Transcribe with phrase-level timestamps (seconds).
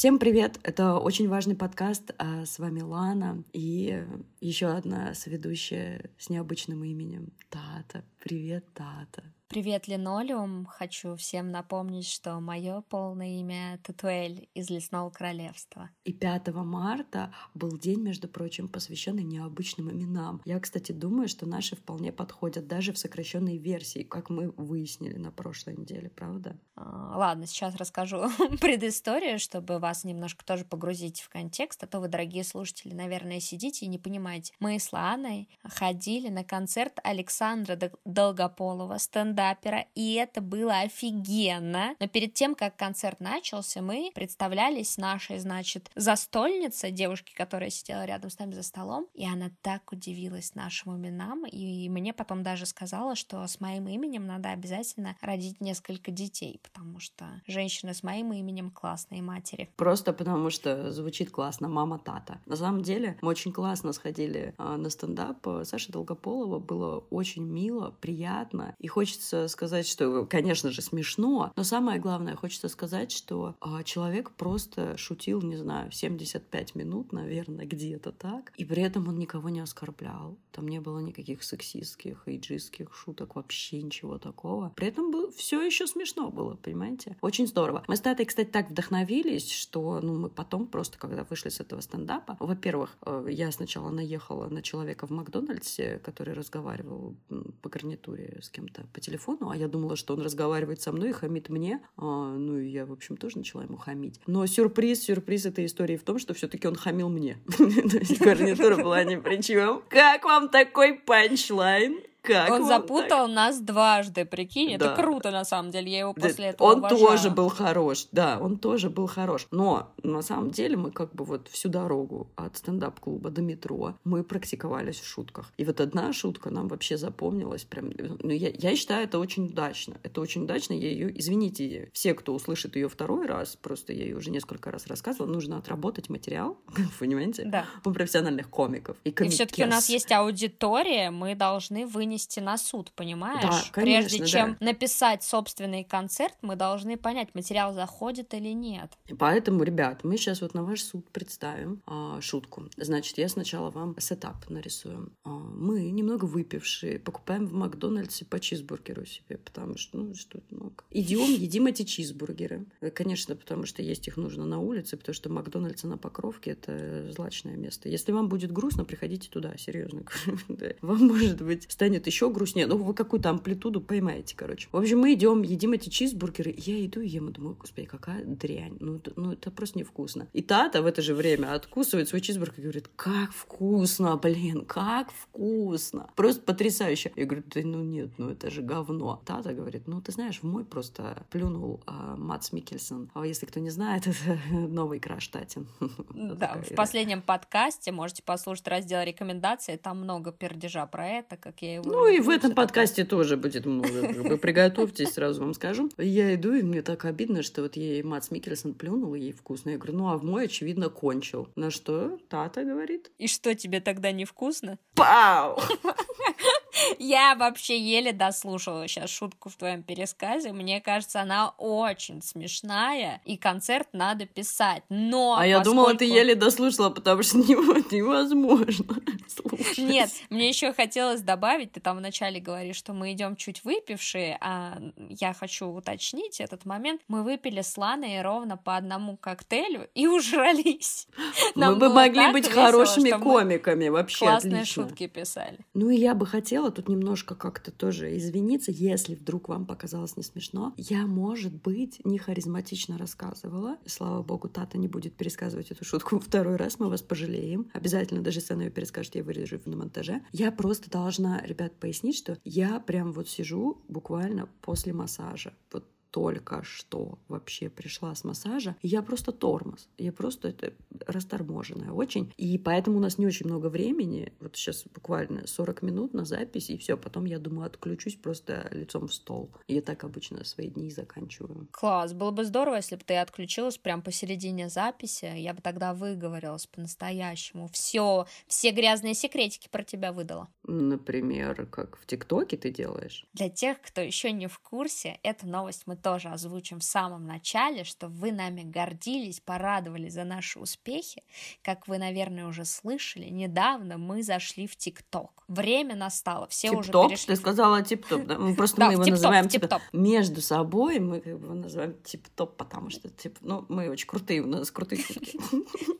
[0.00, 0.58] Всем привет!
[0.62, 2.12] Это очень важный подкаст.
[2.16, 4.02] А с вами Лана и
[4.40, 8.02] еще одна соведущая с необычным именем Тата.
[8.18, 9.22] Привет, Тата.
[9.50, 10.64] Привет, Линолеум.
[10.64, 15.90] Хочу всем напомнить, что мое полное имя Татуэль из Лесного Королевства.
[16.04, 20.40] И 5 марта был день, между прочим, посвященный необычным именам.
[20.44, 25.32] Я, кстати, думаю, что наши вполне подходят даже в сокращенной версии, как мы выяснили на
[25.32, 26.56] прошлой неделе, правда?
[26.76, 28.30] А, ладно, сейчас расскажу
[28.60, 33.84] предысторию, чтобы вас немножко тоже погрузить в контекст, а то вы, дорогие слушатели, наверное, сидите
[33.84, 34.54] и не понимаете.
[34.60, 41.94] Мы с Ланой ходили на концерт Александра Долгополова, стендап стендапера, и это было офигенно.
[41.98, 48.30] Но перед тем, как концерт начался, мы представлялись нашей, значит, застольнице, девушке, которая сидела рядом
[48.30, 53.14] с нами за столом, и она так удивилась нашим именам, и мне потом даже сказала,
[53.14, 58.70] что с моим именем надо обязательно родить несколько детей, потому что женщины с моим именем
[58.70, 59.70] классные матери.
[59.76, 62.40] Просто потому что звучит классно «мама Тата».
[62.46, 65.46] На самом деле мы очень классно сходили а, на стендап.
[65.64, 71.62] Саша Долгополова было очень мило, приятно, и хочется хочется сказать, что, конечно же, смешно, но
[71.62, 78.10] самое главное, хочется сказать, что а, человек просто шутил, не знаю, 75 минут, наверное, где-то
[78.10, 80.36] так, и при этом он никого не оскорблял.
[80.52, 84.72] Там не было никаких сексистских, эйджистских шуток, вообще ничего такого.
[84.74, 87.16] При этом был, все еще смешно было, понимаете?
[87.20, 87.84] Очень здорово.
[87.86, 91.80] Мы с Татой, кстати, так вдохновились, что ну, мы потом просто, когда вышли с этого
[91.80, 97.14] стендапа, во-первых, э, я сначала наехала на человека в Макдональдсе, который разговаривал
[97.62, 101.10] по гарнитуре с кем-то по телефону, телефону, а я думала, что он разговаривает со мной
[101.10, 101.80] и хамит мне.
[101.96, 104.20] А, ну и я, в общем, тоже начала ему хамить.
[104.26, 107.38] Но сюрприз, сюрприз этой истории в том, что все-таки он хамил мне.
[108.20, 109.82] Гарнитура была ни при чем.
[109.88, 112.00] Как вам такой панчлайн?
[112.22, 113.34] Как он запутал так?
[113.34, 114.92] нас дважды, прикинь, да.
[114.92, 117.00] это круто на самом деле, я его после этого Он уважаю.
[117.00, 121.24] тоже был хорош, да, он тоже был хорош, но на самом деле мы как бы
[121.24, 125.52] вот всю дорогу от стендап-клуба до метро мы практиковались в шутках.
[125.56, 127.90] И вот одна шутка нам вообще запомнилась, прям,
[128.22, 132.34] ну я, я считаю это очень удачно, это очень удачно, я ее, извините, все, кто
[132.34, 136.58] услышит ее второй раз, просто я ее уже несколько раз рассказывала, нужно отработать материал,
[136.98, 137.66] понимаете, да.
[137.84, 138.96] у профессиональных комиков.
[139.04, 143.40] И, и все-таки у нас есть аудитория, мы должны вынести вынести на суд, понимаешь?
[143.42, 144.66] Да, конечно, Прежде чем да.
[144.66, 148.90] написать собственный концерт, мы должны понять, материал заходит или нет.
[149.06, 152.64] И поэтому, ребят, мы сейчас вот на ваш суд представим а, шутку.
[152.76, 155.12] Значит, я сначала вам сетап нарисую.
[155.24, 160.72] А, мы, немного выпившие, покупаем в Макдональдсе по чизбургеру себе, потому что, ну, что ну,
[160.90, 162.66] идем, едим эти чизбургеры.
[162.94, 167.56] Конечно, потому что есть их нужно на улице, потому что Макдональдс на Покровке— это злачное
[167.56, 167.88] место.
[167.88, 170.02] Если вам будет грустно, приходите туда, серьезно.
[170.80, 172.66] Вам, может быть, станет станет еще грустнее.
[172.66, 174.68] Ну, вы какую-то амплитуду поймаете, короче.
[174.72, 176.54] В общем, мы идем, едим эти чизбургеры.
[176.56, 178.76] Я иду и ем, и думаю, господи, какая дрянь.
[178.80, 180.26] Ну, это, ну, это просто невкусно.
[180.32, 185.10] И Тата в это же время откусывает свой чизбургер и говорит, как вкусно, блин, как
[185.12, 186.10] вкусно.
[186.16, 187.12] Просто потрясающе.
[187.16, 189.20] Я говорю, да ну нет, ну это же говно.
[189.24, 193.10] Тата говорит, ну ты знаешь, в мой просто плюнул а, Мац Микельсон.
[193.14, 195.66] А если кто не знает, это новый краш Татин.
[196.14, 201.74] Да, в последнем подкасте можете послушать раздел рекомендаций, там много пердежа про это, как я
[201.74, 203.88] его ну и в этом подкасте тоже будет много.
[203.88, 205.90] Вы приготовьтесь, сразу вам скажу.
[205.98, 209.70] Я иду, и мне так обидно, что вот ей Мац Микельсон плюнул, ей вкусно.
[209.70, 211.48] Я говорю, ну а в мой, очевидно, кончил.
[211.56, 213.10] На что Тата говорит?
[213.18, 214.78] И что, тебе тогда невкусно?
[214.94, 215.58] Пау!
[216.98, 220.52] Я вообще еле дослушала сейчас шутку в твоем пересказе.
[220.52, 224.82] Мне кажется, она очень смешная, и концерт надо писать.
[224.88, 228.96] Но А я думала, ты еле дослушала, потому что невозможно
[229.28, 229.78] слушать.
[229.78, 234.78] Нет, мне еще хотелось добавить, ты там вначале говоришь, что мы идем чуть выпившие, а
[234.96, 237.02] я хочу уточнить этот момент.
[237.08, 241.06] Мы выпили с Ланой ровно по одному коктейлю и ужрались.
[241.54, 245.58] Мы бы могли быть хорошими комиками, вообще Классные шутки писали.
[245.74, 250.22] Ну и я бы хотела тут немножко как-то тоже извиниться, если вдруг вам показалось не
[250.22, 250.74] смешно.
[250.76, 253.78] Я, может быть, не харизматично рассказывала.
[253.86, 257.70] Слава богу, Тата не будет пересказывать эту шутку второй раз, мы вас пожалеем.
[257.72, 260.20] Обязательно, даже если она ее перескажет, я вырежу на монтаже.
[260.32, 265.54] Я просто должна, ребят, пояснить, что я прям вот сижу буквально после массажа.
[265.72, 269.88] Вот только что вообще пришла с массажа, я просто тормоз.
[269.98, 270.72] Я просто это
[271.06, 272.32] расторможенная очень.
[272.36, 274.32] И поэтому у нас не очень много времени.
[274.40, 276.96] Вот сейчас буквально 40 минут на запись, и все.
[276.96, 279.50] Потом, я думаю, отключусь просто лицом в стол.
[279.68, 281.68] И я так обычно свои дни заканчиваю.
[281.70, 282.12] Класс.
[282.12, 285.32] Было бы здорово, если бы ты отключилась прям посередине записи.
[285.36, 287.68] Я бы тогда выговорилась по-настоящему.
[287.72, 290.48] Все, все грязные секретики про тебя выдала.
[290.64, 293.26] Например, как в ТикТоке ты делаешь?
[293.32, 297.84] Для тех, кто еще не в курсе, эту новость мы тоже озвучим в самом начале,
[297.84, 301.22] что вы нами гордились, порадовались за наши успехи.
[301.62, 305.44] Как вы, наверное, уже слышали, недавно мы зашли в ТикТок.
[305.48, 307.34] Время настало, все уже перешли.
[307.34, 308.38] Ты сказала тип-топ, да?
[308.38, 313.38] Мы просто мы его называем типа, между собой, мы его называем тип-топ, потому что, типа,
[313.40, 315.38] ну, мы очень крутые, у нас крутые шутки.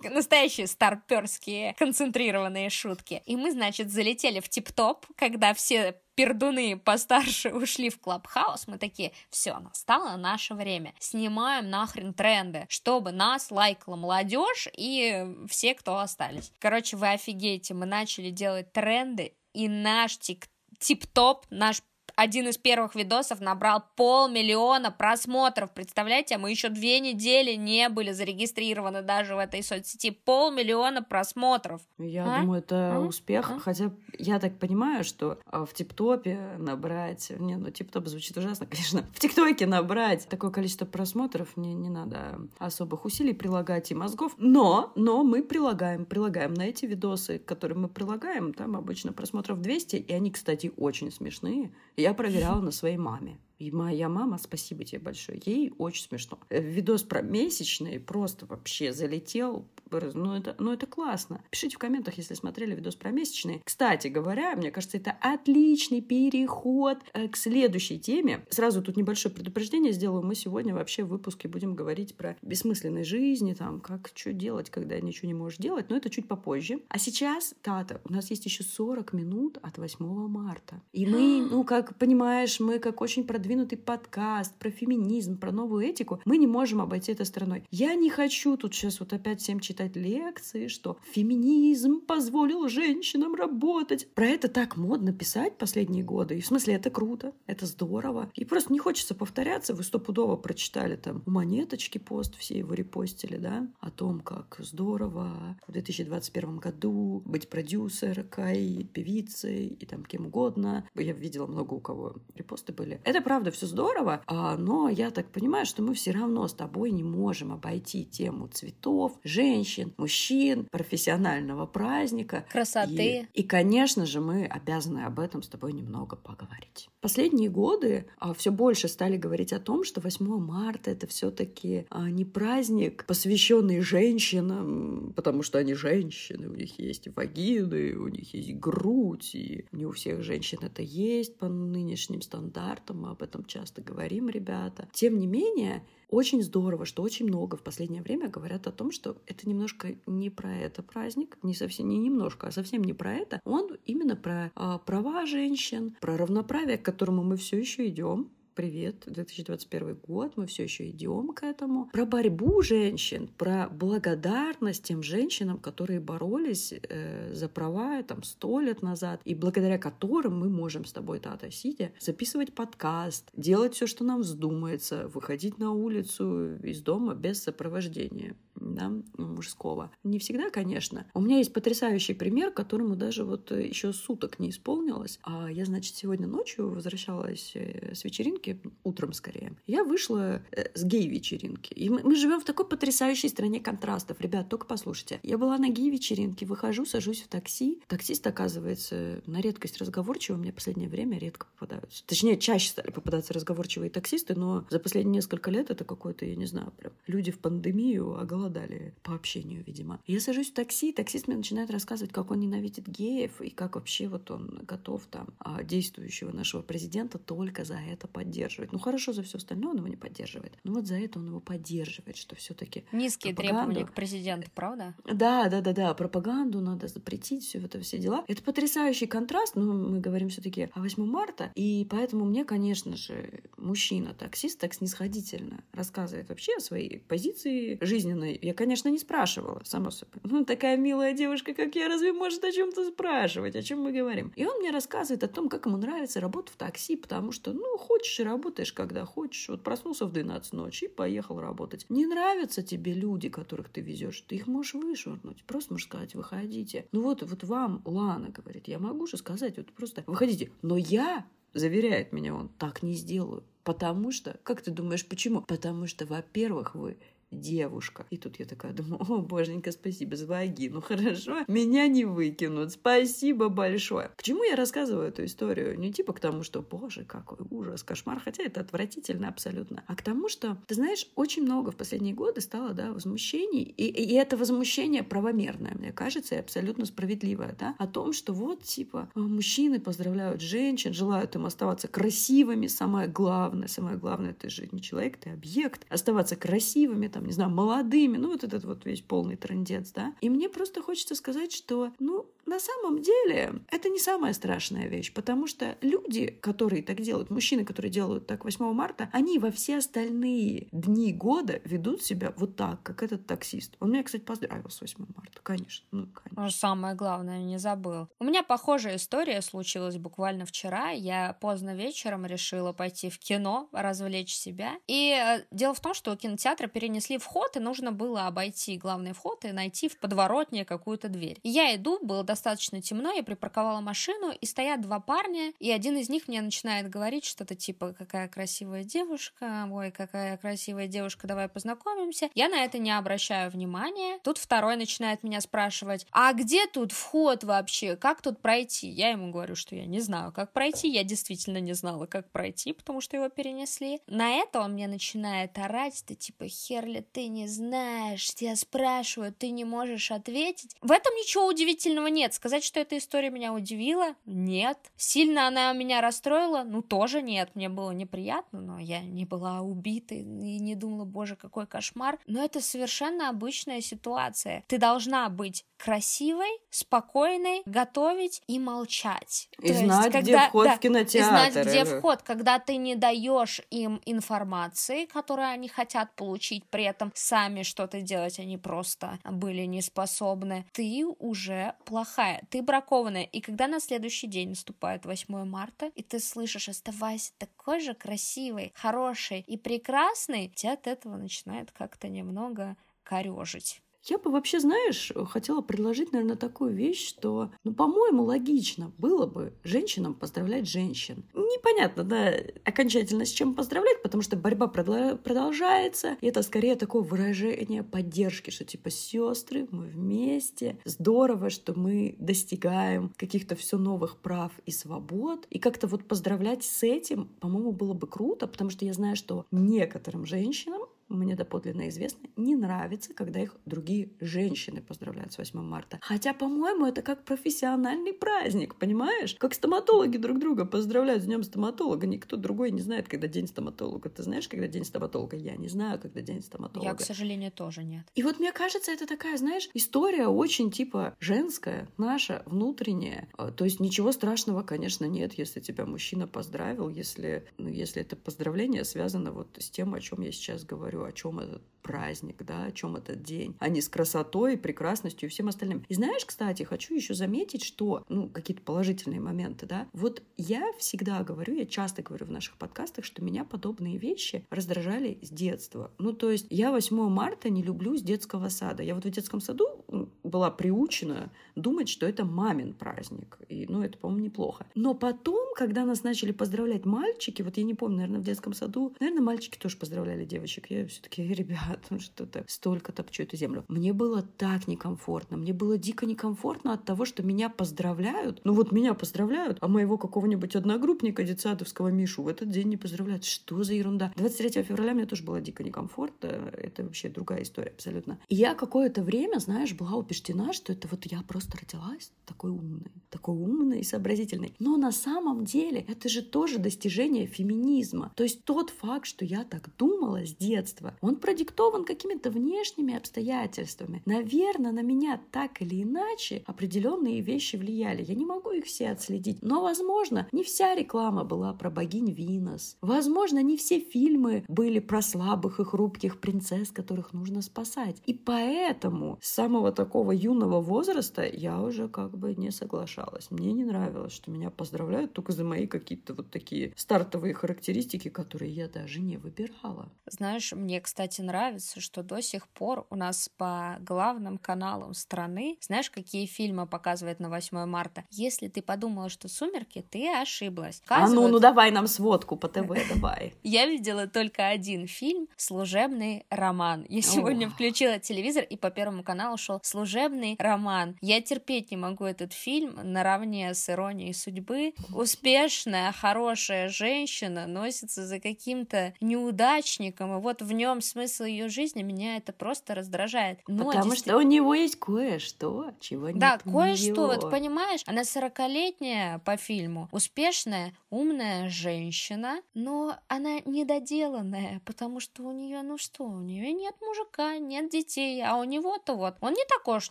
[0.08, 3.22] Настоящие старперские концентрированные шутки.
[3.26, 9.12] И мы, значит, залетели в тип-топ, когда все пердуны постарше ушли в Клабхаус, мы такие,
[9.30, 10.92] все, настало наше время.
[10.98, 16.52] Снимаем нахрен тренды, чтобы нас лайкала молодежь и все, кто остались.
[16.58, 21.82] Короче, вы офигеете, мы начали делать тренды, и наш тип-топ, наш
[22.20, 25.72] один из первых видосов набрал полмиллиона просмотров.
[25.72, 30.10] Представляете, мы еще две недели не были зарегистрированы даже в этой соцсети.
[30.10, 31.80] Полмиллиона просмотров.
[31.96, 32.40] Я а?
[32.42, 33.00] думаю, это а?
[33.00, 33.50] успех.
[33.50, 33.58] А?
[33.58, 37.32] Хотя я так понимаю, что а, в ТикТопе набрать...
[37.38, 39.02] Не, ну ТикТоп звучит ужасно, конечно.
[39.14, 44.34] В ТикТоке набрать такое количество просмотров не, не надо особых усилий прилагать и мозгов.
[44.36, 49.96] Но, но мы прилагаем, прилагаем на эти видосы, которые мы прилагаем, там обычно просмотров 200,
[49.96, 51.72] и они, кстати, очень смешные.
[51.96, 53.38] Я проверяла на своей маме.
[53.60, 56.38] И моя мама, спасибо тебе большое, ей очень смешно.
[56.48, 59.66] Э, видос про месячные просто вообще залетел.
[59.90, 61.42] Ну это, ну, это классно.
[61.50, 63.60] Пишите в комментах, если смотрели видос про месячные.
[63.62, 68.46] Кстати говоря, мне кажется, это отличный переход э, к следующей теме.
[68.48, 70.22] Сразу тут небольшое предупреждение сделаю.
[70.22, 74.98] Мы сегодня вообще в выпуске будем говорить про бессмысленной жизни, там, как что делать, когда
[75.00, 75.90] ничего не можешь делать.
[75.90, 76.80] Но это чуть попозже.
[76.88, 80.80] А сейчас, Тата, у нас есть еще 40 минут от 8 марта.
[80.92, 85.84] И мы, ну, как понимаешь, мы как очень продвинутые продвинутый подкаст про феминизм, про новую
[85.84, 87.64] этику, мы не можем обойти это стороной.
[87.72, 94.06] Я не хочу тут сейчас вот опять всем читать лекции, что феминизм позволил женщинам работать.
[94.14, 96.38] Про это так модно писать последние годы.
[96.38, 98.30] И в смысле, это круто, это здорово.
[98.36, 99.74] И просто не хочется повторяться.
[99.74, 105.58] Вы стопудово прочитали там у Монеточки пост, все его репостили, да, о том, как здорово
[105.66, 110.88] в 2021 году быть продюсеркой, певицей и там кем угодно.
[110.94, 113.00] Я видела много у кого репосты были.
[113.02, 116.52] Это правда правда все здорово, а, но я так понимаю, что мы все равно с
[116.52, 122.44] тобой не можем обойти тему цветов, женщин, мужчин, профессионального праздника.
[122.52, 123.28] Красоты.
[123.32, 126.90] И, и конечно же, мы обязаны об этом с тобой немного поговорить.
[127.00, 132.10] Последние годы а, все больше стали говорить о том, что 8 марта это все-таки а,
[132.10, 138.54] не праздник, посвященный женщинам, потому что они женщины, у них есть вагины, у них есть
[138.56, 143.44] грудь, и не у всех женщин это есть по нынешним стандартам, мы об этом этом
[143.44, 144.88] часто говорим, ребята.
[144.92, 149.16] Тем не менее, очень здорово, что очень много в последнее время говорят о том, что
[149.26, 153.40] это немножко не про это праздник, не совсем не немножко, а совсем не про это.
[153.44, 159.04] Он именно про э, права женщин, про равноправие, к которому мы все еще идем привет,
[159.06, 161.88] 2021 год, мы все еще идем к этому.
[161.92, 168.82] Про борьбу женщин, про благодарность тем женщинам, которые боролись э, за права там сто лет
[168.82, 174.04] назад, и благодаря которым мы можем с тобой, Тата, сидя, записывать подкаст, делать все, что
[174.04, 179.90] нам вздумается, выходить на улицу из дома без сопровождения да, мужского.
[180.04, 181.06] Не всегда, конечно.
[181.14, 185.18] У меня есть потрясающий пример, которому даже вот еще суток не исполнилось.
[185.22, 188.49] А я, значит, сегодня ночью возвращалась э, с вечеринки,
[188.84, 189.54] утром скорее.
[189.66, 191.72] Я вышла э, с гей-вечеринки.
[191.72, 194.20] И мы, мы живем в такой потрясающей стране контрастов.
[194.20, 195.20] Ребят, только послушайте.
[195.22, 197.80] Я была на гей-вечеринке, выхожу, сажусь в такси.
[197.86, 200.40] Таксист, оказывается, на редкость разговорчивый.
[200.40, 202.04] Мне последнее время редко попадаются.
[202.06, 206.46] Точнее, чаще стали попадаться разговорчивые таксисты, но за последние несколько лет это какой-то, я не
[206.46, 210.00] знаю, прям люди в пандемию, а голод голодали по общению, видимо.
[210.06, 214.08] Я сажусь в такси, таксист мне начинает рассказывать, как он ненавидит геев и как вообще
[214.08, 218.29] вот он готов там а, действующего нашего президента только за это поддерживать.
[218.72, 220.52] Ну хорошо, за все остальное он его не поддерживает.
[220.64, 223.72] Но вот за это он его поддерживает, что все-таки Низкие пропаганду...
[223.72, 224.94] требования к президенту, правда?
[225.04, 225.94] Да, да, да, да.
[225.94, 228.24] Пропаганду надо запретить, все это все дела.
[228.28, 233.42] Это потрясающий контраст, но мы говорим все-таки о 8 марта, и поэтому мне, конечно же,
[233.56, 239.90] мужчина, таксист, так снисходительно рассказывает вообще о своей позиции жизненной, Я, конечно, не спрашивала, само
[239.90, 240.20] собой.
[240.24, 243.56] Ну, такая милая девушка, как я, разве может о чем-то спрашивать?
[243.56, 244.32] О чем мы говорим?
[244.36, 247.76] И он мне рассказывает о том, как ему нравится работа в такси, потому что, ну,
[247.78, 249.48] хочешь и работаешь, когда хочешь.
[249.48, 251.86] Вот проснулся в 12 ночи и поехал работать.
[251.88, 255.44] Не нравятся тебе люди, которых ты везешь, ты их можешь вышвырнуть.
[255.44, 256.86] Просто можешь сказать, выходите.
[256.92, 260.52] Ну вот, вот вам, Лана говорит, я могу же сказать, вот просто выходите.
[260.62, 263.44] Но я заверяет меня он, так не сделаю.
[263.64, 265.42] Потому что, как ты думаешь, почему?
[265.42, 266.96] Потому что, во-первых, вы
[267.30, 268.06] девушка.
[268.10, 273.48] И тут я такая думаю, о, боженька, спасибо за вагину, хорошо, меня не выкинут, спасибо
[273.48, 274.10] большое.
[274.16, 275.78] К чему я рассказываю эту историю?
[275.78, 280.02] Не типа к тому, что, боже, какой ужас, кошмар, хотя это отвратительно абсолютно, а к
[280.02, 284.36] тому, что, ты знаешь, очень много в последние годы стало, да, возмущений, и, и это
[284.36, 290.40] возмущение правомерное, мне кажется, и абсолютно справедливое, да, о том, что вот, типа, мужчины поздравляют
[290.40, 295.86] женщин, желают им оставаться красивыми, самое главное, самое главное, ты же не человек, ты объект,
[295.88, 300.14] оставаться красивыми, там, там, не знаю, молодыми, ну, вот этот вот весь полный трендец, да.
[300.22, 305.12] И мне просто хочется сказать, что, ну, на самом деле это не самая страшная вещь,
[305.12, 309.78] потому что люди, которые так делают, мужчины, которые делают так 8 марта, они во все
[309.78, 313.76] остальные дни года ведут себя вот так, как этот таксист.
[313.78, 315.86] Он меня, кстати, поздравил с 8 марта, конечно.
[315.92, 316.50] Ну, конечно.
[316.50, 318.08] Самое главное, не забыл.
[318.18, 320.90] У меня похожая история случилась буквально вчера.
[320.90, 324.72] Я поздно вечером решила пойти в кино, развлечь себя.
[324.88, 329.44] И э, дело в том, что кинотеатра перенесли вход, и нужно было обойти главный вход
[329.44, 331.38] и найти в подворотне какую-то дверь.
[331.44, 332.39] Я иду, было достаточно
[332.80, 337.24] темно, я припарковала машину, и стоят два парня, и один из них мне начинает говорить
[337.24, 342.30] что-то типа «какая красивая девушка», «ой, какая красивая девушка, давай познакомимся».
[342.34, 344.18] Я на это не обращаю внимания.
[344.22, 347.96] Тут второй начинает меня спрашивать «а где тут вход вообще?
[347.96, 350.88] Как тут пройти?» Я ему говорю, что я не знаю, как пройти.
[350.88, 354.00] Я действительно не знала, как пройти, потому что его перенесли.
[354.06, 359.50] На это он мне начинает орать, ты типа «херли, ты не знаешь, тебя спрашивают, ты
[359.50, 360.76] не можешь ответить».
[360.80, 364.78] В этом ничего удивительного нет нет, сказать, что эта история меня удивила, нет.
[364.96, 367.50] Сильно она меня расстроила, ну тоже нет.
[367.56, 372.18] Мне было неприятно, но я не была убита и не думала, боже, какой кошмар.
[372.26, 374.62] Но это совершенно обычная ситуация.
[374.68, 379.48] Ты должна быть красивой, спокойной, готовить и молчать.
[379.62, 381.48] И То знать, есть, когда, где вход да, в кинотеатр.
[381.48, 386.84] И знать, где вход, когда ты не даешь им информации, которую они хотят получить, при
[386.84, 393.24] этом сами что-то делать они просто были не способны, ты уже плохая, ты бракованная.
[393.24, 398.72] И когда на следующий день наступает 8 марта, и ты слышишь, оставайся такой же красивой,
[398.76, 403.80] хорошей и прекрасной, тебя от этого начинает как-то немного корежить.
[404.02, 409.52] Я бы вообще, знаешь, хотела предложить, наверное, такую вещь, что, ну, по-моему, логично было бы
[409.62, 411.24] женщинам поздравлять женщин.
[411.34, 412.32] Непонятно, да,
[412.64, 418.64] окончательно с чем поздравлять, потому что борьба продолжается, и это скорее такое выражение поддержки, что
[418.64, 425.58] типа сестры, мы вместе, здорово, что мы достигаем каких-то все новых прав и свобод, и
[425.58, 430.24] как-то вот поздравлять с этим, по-моему, было бы круто, потому что я знаю, что некоторым
[430.24, 435.98] женщинам мне доподлинно известно, не нравится, когда их другие женщины поздравляют с 8 марта.
[436.02, 439.34] Хотя, по-моему, это как профессиональный праздник, понимаешь?
[439.38, 442.06] Как стоматологи друг друга поздравляют с днем стоматолога.
[442.06, 444.08] Никто другой не знает, когда день стоматолога.
[444.08, 445.36] Ты знаешь, когда день стоматолога?
[445.36, 446.88] Я не знаю, когда день стоматолога.
[446.90, 448.06] Я, к сожалению, тоже нет.
[448.14, 453.28] И вот мне кажется, это такая, знаешь, история очень типа женская, наша, внутренняя.
[453.36, 458.16] А, то есть ничего страшного, конечно, нет, если тебя мужчина поздравил, если, ну, если это
[458.16, 462.64] поздравление связано вот с тем, о чем я сейчас говорю о чем этот праздник, да,
[462.64, 465.84] о чем этот день, а не с красотой, прекрасностью и всем остальным.
[465.88, 471.22] И знаешь, кстати, хочу еще заметить, что, ну, какие-то положительные моменты, да, вот я всегда
[471.22, 475.90] говорю, я часто говорю в наших подкастах, что меня подобные вещи раздражали с детства.
[475.98, 478.82] Ну, то есть я 8 марта не люблю с детского сада.
[478.82, 479.84] Я вот в детском саду
[480.22, 483.38] была приучена думать, что это мамин праздник.
[483.48, 484.66] И, ну, это, по-моему, неплохо.
[484.74, 488.94] Но потом, когда нас начали поздравлять мальчики, вот я не помню, наверное, в детском саду,
[489.00, 490.70] наверное, мальчики тоже поздравляли девочек.
[490.70, 493.64] Я все-таки, ребят, ну что-то столько топчу эту землю.
[493.68, 498.40] Мне было так некомфортно, мне было дико некомфортно от того, что меня поздравляют.
[498.44, 503.24] Ну вот меня поздравляют, а моего какого-нибудь одногруппника детсадовского Мишу в этот день не поздравляют.
[503.24, 504.12] Что за ерунда?
[504.16, 506.50] 23 февраля мне тоже было дико некомфортно.
[506.52, 508.18] Это вообще другая история абсолютно.
[508.28, 512.90] И я какое-то время, знаешь, была убеждена, что это вот я просто родилась такой умной,
[513.10, 514.54] такой умной и сообразительной.
[514.58, 518.12] Но на самом деле это же тоже достижение феминизма.
[518.16, 524.02] То есть тот факт, что я так думала с детства, он продиктован какими-то внешними обстоятельствами.
[524.06, 528.04] Наверное, на меня так или иначе определенные вещи влияли.
[528.04, 529.42] Я не могу их все отследить.
[529.42, 532.76] Но, возможно, не вся реклама была про богинь Винос.
[532.80, 538.02] Возможно, не все фильмы были про слабых и хрупких принцесс, которых нужно спасать.
[538.06, 543.30] И поэтому с самого такого юного возраста я уже как бы не соглашалась.
[543.30, 548.52] Мне не нравилось, что меня поздравляют только за мои какие-то вот такие стартовые характеристики, которые
[548.52, 549.90] я даже не выбирала.
[550.06, 555.90] Знаешь, мне, кстати, нравится, что до сих пор у нас по главным каналам страны, знаешь,
[555.90, 558.04] какие фильмы показывают на 8 марта?
[558.10, 560.82] Если ты подумала, что «Сумерки», ты ошиблась.
[560.88, 563.34] А ну, ну давай нам сводку по ТВ, давай.
[563.42, 566.86] Я видела только один фильм «Служебный роман».
[566.88, 570.96] Я сегодня включила телевизор, и по Первому каналу шел «Служебный роман».
[571.00, 574.74] Я терпеть не могу этот фильм наравне с «Иронией судьбы».
[574.94, 582.16] Успешная, хорошая женщина носится за каким-то неудачником, и вот в нем смысл ее жизни меня
[582.16, 583.40] это просто раздражает.
[583.46, 584.18] Но Потому действительно...
[584.20, 589.88] что у него есть кое-что, чего нет Да, кое-что, вот понимаешь, она сорокалетняя по фильму,
[589.92, 596.74] успешная, умная женщина, но она недоделанная, потому что у нее, ну что, у нее нет
[596.80, 599.90] мужика, нет детей, а у него-то вот, он не такой уж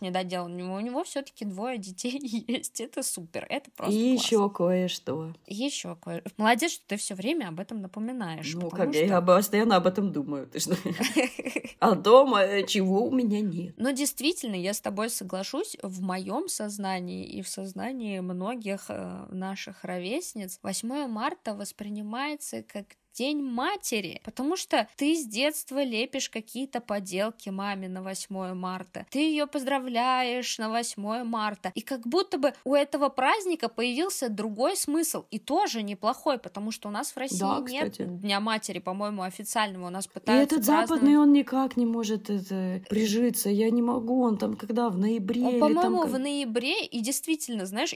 [0.00, 5.32] недоделанный, у него все-таки двое детей есть, это супер, это просто И еще кое-что.
[5.46, 8.54] Еще кое Молодец, что ты все время об этом напоминаешь.
[8.54, 9.04] Ну, как что...
[9.04, 10.76] я постоянно об этом думаю, что?
[11.78, 13.74] А дома э, чего у меня нет.
[13.78, 19.84] Но действительно, я с тобой соглашусь, в моем сознании и в сознании многих э, наших
[19.84, 27.48] ровесниц 8 марта воспринимается как День матери, потому что ты с детства лепишь какие-то поделки
[27.48, 32.74] маме на 8 марта, ты ее поздравляешь на 8 марта, и как будто бы у
[32.74, 37.60] этого праздника появился другой смысл, и тоже неплохой, потому что у нас в России да,
[37.66, 40.88] нет Дня матери, по-моему, официального, у нас пытаются И этот праздновать...
[40.88, 45.42] западный, он никак не может это прижиться, я не могу, он там когда, в ноябре?
[45.42, 46.10] Он, по-моему, там...
[46.10, 47.94] в ноябре, и действительно, знаешь,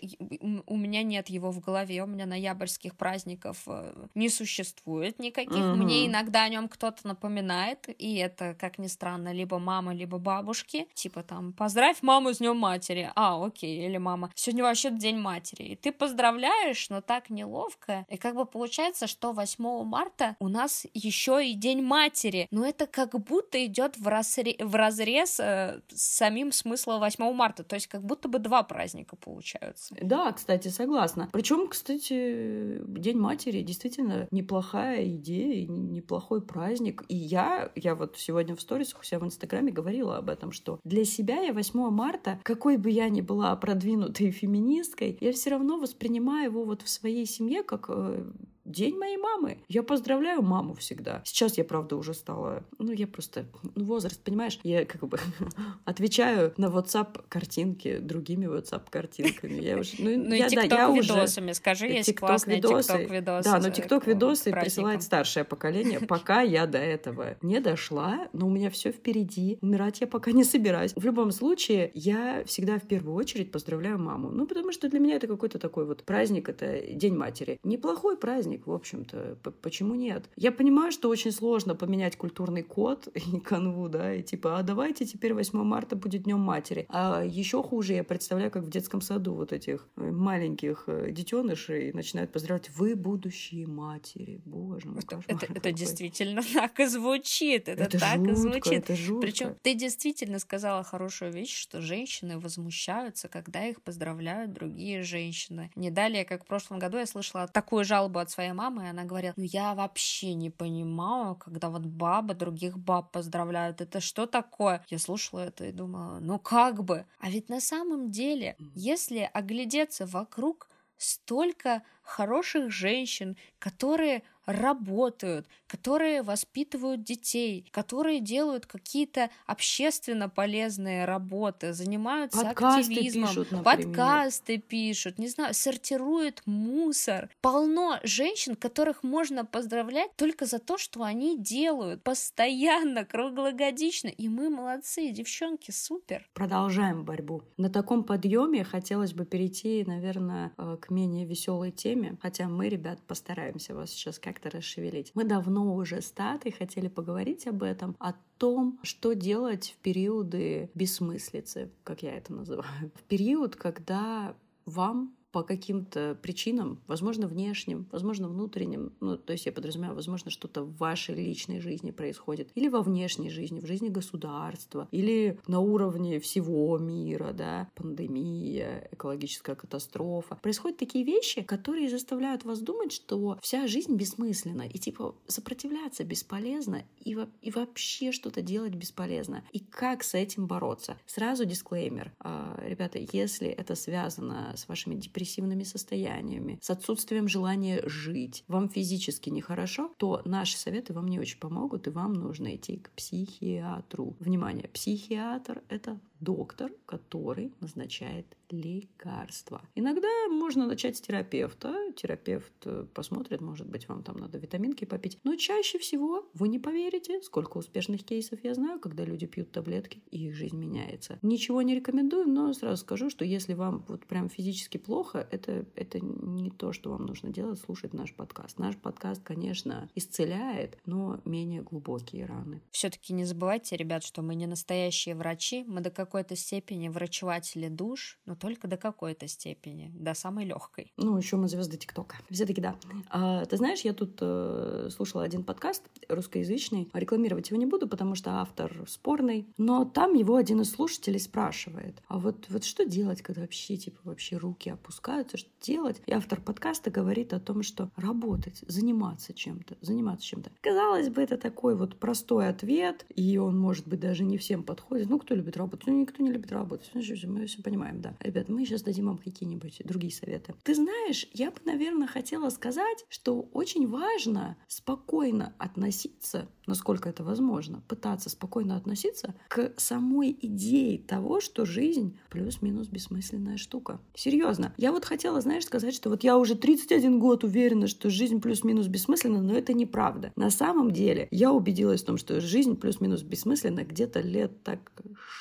[0.66, 5.64] у меня нет его в голове, у меня ноябрьских праздников э, не существует, существует никаких.
[5.64, 5.76] Угу.
[5.76, 10.86] Мне иногда о нем кто-то напоминает, и это, как ни странно, либо мама, либо бабушки.
[10.94, 13.10] Типа там, поздравь маму с днем матери.
[13.14, 15.64] А, окей, или мама, сегодня вообще день матери.
[15.64, 18.06] И ты поздравляешь, но так неловко.
[18.08, 22.46] И как бы получается, что 8 марта у нас еще и день матери.
[22.50, 24.56] Но это как будто идет в, разре...
[24.58, 27.64] в разрез э, с самим смыслом 8 марта.
[27.64, 29.94] То есть как будто бы два праздника получаются.
[30.00, 31.28] Да, кстати, согласна.
[31.32, 37.04] Причем, кстати, День матери действительно неплохая неплохая идея, неплохой праздник.
[37.08, 40.78] И я, я вот сегодня в сторисах у себя в Инстаграме говорила об этом, что
[40.84, 45.78] для себя я 8 марта, какой бы я ни была продвинутой феминисткой, я все равно
[45.78, 48.24] воспринимаю его вот в своей семье как э,
[48.64, 49.58] День моей мамы.
[49.68, 51.20] Я поздравляю маму всегда.
[51.24, 52.64] Сейчас я, правда, уже стала...
[52.78, 53.44] Ну, я просто...
[53.74, 54.58] Ну, возраст, понимаешь?
[54.62, 55.18] Я как бы
[55.84, 59.60] отвечаю на WhatsApp картинки другими WhatsApp картинками.
[59.60, 59.96] Я уже...
[59.98, 61.50] Ну, ну я, и TikTok да, видосами.
[61.50, 61.54] Уже...
[61.54, 63.50] Скажи, есть TikTok классные TikTok видосы.
[63.50, 66.00] Да, но TikTok видосы присылает старшее поколение.
[66.08, 69.58] Пока я до этого не дошла, но у меня все впереди.
[69.60, 70.92] Умирать я пока не собираюсь.
[70.96, 74.30] В любом случае, я всегда в первую очередь поздравляю маму.
[74.30, 77.58] Ну, потому что для меня это какой-то такой вот праздник, это День матери.
[77.62, 79.38] Неплохой праздник, праздник, в общем-то.
[79.62, 80.24] Почему нет?
[80.36, 85.04] Я понимаю, что очень сложно поменять культурный код и канву, да, и типа, а давайте
[85.04, 86.86] теперь 8 марта будет Днем матери.
[86.88, 91.92] А еще хуже я представляю, как в детском саду вот этих э, маленьких э, детенышей
[91.92, 94.40] начинают поздравлять «Вы будущие матери».
[94.44, 97.68] Боже мой, Это, это, это действительно так и звучит.
[97.68, 98.72] Это, это так жутко, и звучит.
[98.72, 99.26] Это жутко.
[99.26, 105.70] Причем ты действительно сказала хорошую вещь, что женщины возмущаются, когда их поздравляют другие женщины.
[105.74, 108.90] Не далее, как в прошлом году я слышала такую жалобу от своей своей мамой, и
[108.90, 114.26] она говорила, ну я вообще не понимаю, когда вот бабы других баб поздравляют, это что
[114.26, 114.84] такое?
[114.90, 117.06] Я слушала это и думала, ну как бы.
[117.18, 127.02] А ведь на самом деле, если оглядеться вокруг, столько хороших женщин, которые работают, которые воспитывают
[127.02, 135.54] детей, которые делают какие-то общественно полезные работы, занимаются подкасты активизмом, пишут, подкасты пишут, не знаю,
[135.54, 137.30] сортируют мусор.
[137.40, 144.08] Полно женщин, которых можно поздравлять только за то, что они делают постоянно, круглогодично.
[144.08, 146.28] И мы молодцы, девчонки, супер.
[146.34, 147.42] Продолжаем борьбу.
[147.56, 153.00] На таком подъеме хотелось бы перейти, наверное, э, к менее веселой теме, хотя мы, ребят,
[153.06, 155.12] постараемся вас сейчас как как-то расшевелить.
[155.14, 160.70] Мы давно уже с Татой хотели поговорить об этом, о том, что делать в периоды
[160.74, 162.90] бессмыслицы, как я это называю.
[162.94, 164.34] В период, когда
[164.66, 170.62] вам по каким-то причинам, возможно, внешним, возможно, внутренним, ну, то есть я подразумеваю, возможно, что-то
[170.62, 176.20] в вашей личной жизни происходит, или во внешней жизни, в жизни государства, или на уровне
[176.20, 180.38] всего мира, да, пандемия, экологическая катастрофа.
[180.40, 186.84] Происходят такие вещи, которые заставляют вас думать, что вся жизнь бессмысленна, и типа сопротивляться бесполезно,
[187.00, 189.42] и, и вообще что-то делать бесполезно.
[189.50, 190.96] И как с этим бороться?
[191.06, 192.12] Сразу дисклеймер.
[192.20, 198.68] А, ребята, если это связано с вашими депрессиями, депрессивными состояниями, с отсутствием желания жить, вам
[198.68, 204.16] физически нехорошо, то наши советы вам не очень помогут, и вам нужно идти к психиатру.
[204.20, 209.62] Внимание, психиатр— это доктор, который назначает лекарства.
[209.74, 211.74] Иногда можно начать с терапевта.
[211.96, 215.18] Терапевт э, посмотрит, может быть, вам там надо витаминки попить.
[215.24, 220.02] Но чаще всего вы не поверите, сколько успешных кейсов я знаю, когда люди пьют таблетки,
[220.10, 221.18] и их жизнь меняется.
[221.22, 226.00] Ничего не рекомендую, но сразу скажу, что если вам вот прям физически плохо, это, это
[226.00, 228.58] не то, что вам нужно делать, слушать наш подкаст.
[228.58, 232.62] Наш подкаст, конечно, исцеляет, но менее глубокие раны.
[232.70, 238.18] Все-таки не забывайте, ребят, что мы не настоящие врачи, мы до какой-то степени врачеватели душ,
[238.26, 240.92] но только до какой-то степени, до самой легкой.
[240.96, 242.16] Ну, еще мы звезды ТикТока.
[242.30, 242.76] Все-таки да.
[243.10, 246.88] А, ты знаешь, я тут э, слушала один подкаст русскоязычный.
[246.92, 249.46] Рекламировать его не буду, потому что автор спорный.
[249.58, 253.98] Но там его один из слушателей спрашивает, а вот, вот что делать, когда вообще, типа,
[254.04, 256.00] вообще руки опускаются, что делать?
[256.06, 260.50] И автор подкаста говорит о том, что работать, заниматься чем-то, заниматься чем-то.
[260.60, 265.08] Казалось бы, это такой вот простой ответ, и он, может быть, даже не всем подходит.
[265.08, 265.86] Ну, кто любит работать?
[265.86, 266.90] Ну, никто не любит работать.
[266.94, 270.54] Мы все понимаем, да ребят, мы сейчас дадим вам какие-нибудь другие советы.
[270.62, 277.82] Ты знаешь, я бы, наверное, хотела сказать, что очень важно спокойно относиться, насколько это возможно,
[277.88, 284.00] пытаться спокойно относиться к самой идее того, что жизнь плюс-минус бессмысленная штука.
[284.14, 284.74] Серьезно.
[284.76, 288.86] Я вот хотела, знаешь, сказать, что вот я уже 31 год уверена, что жизнь плюс-минус
[288.86, 290.32] бессмысленна, но это неправда.
[290.36, 294.92] На самом деле я убедилась в том, что жизнь плюс-минус бессмысленна где-то лет так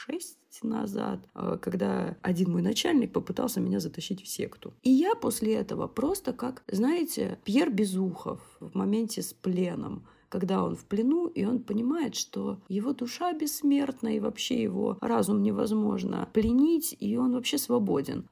[0.06, 4.73] 6 назад, э, когда один мой начальник попытался меня затащить в секту.
[4.83, 10.76] И я после этого просто как, знаете, Пьер Безухов в моменте с пленом когда он
[10.76, 16.98] в плену, и он понимает, что его душа бессмертна, и вообще его разум невозможно пленить,
[17.00, 18.26] и он вообще свободен.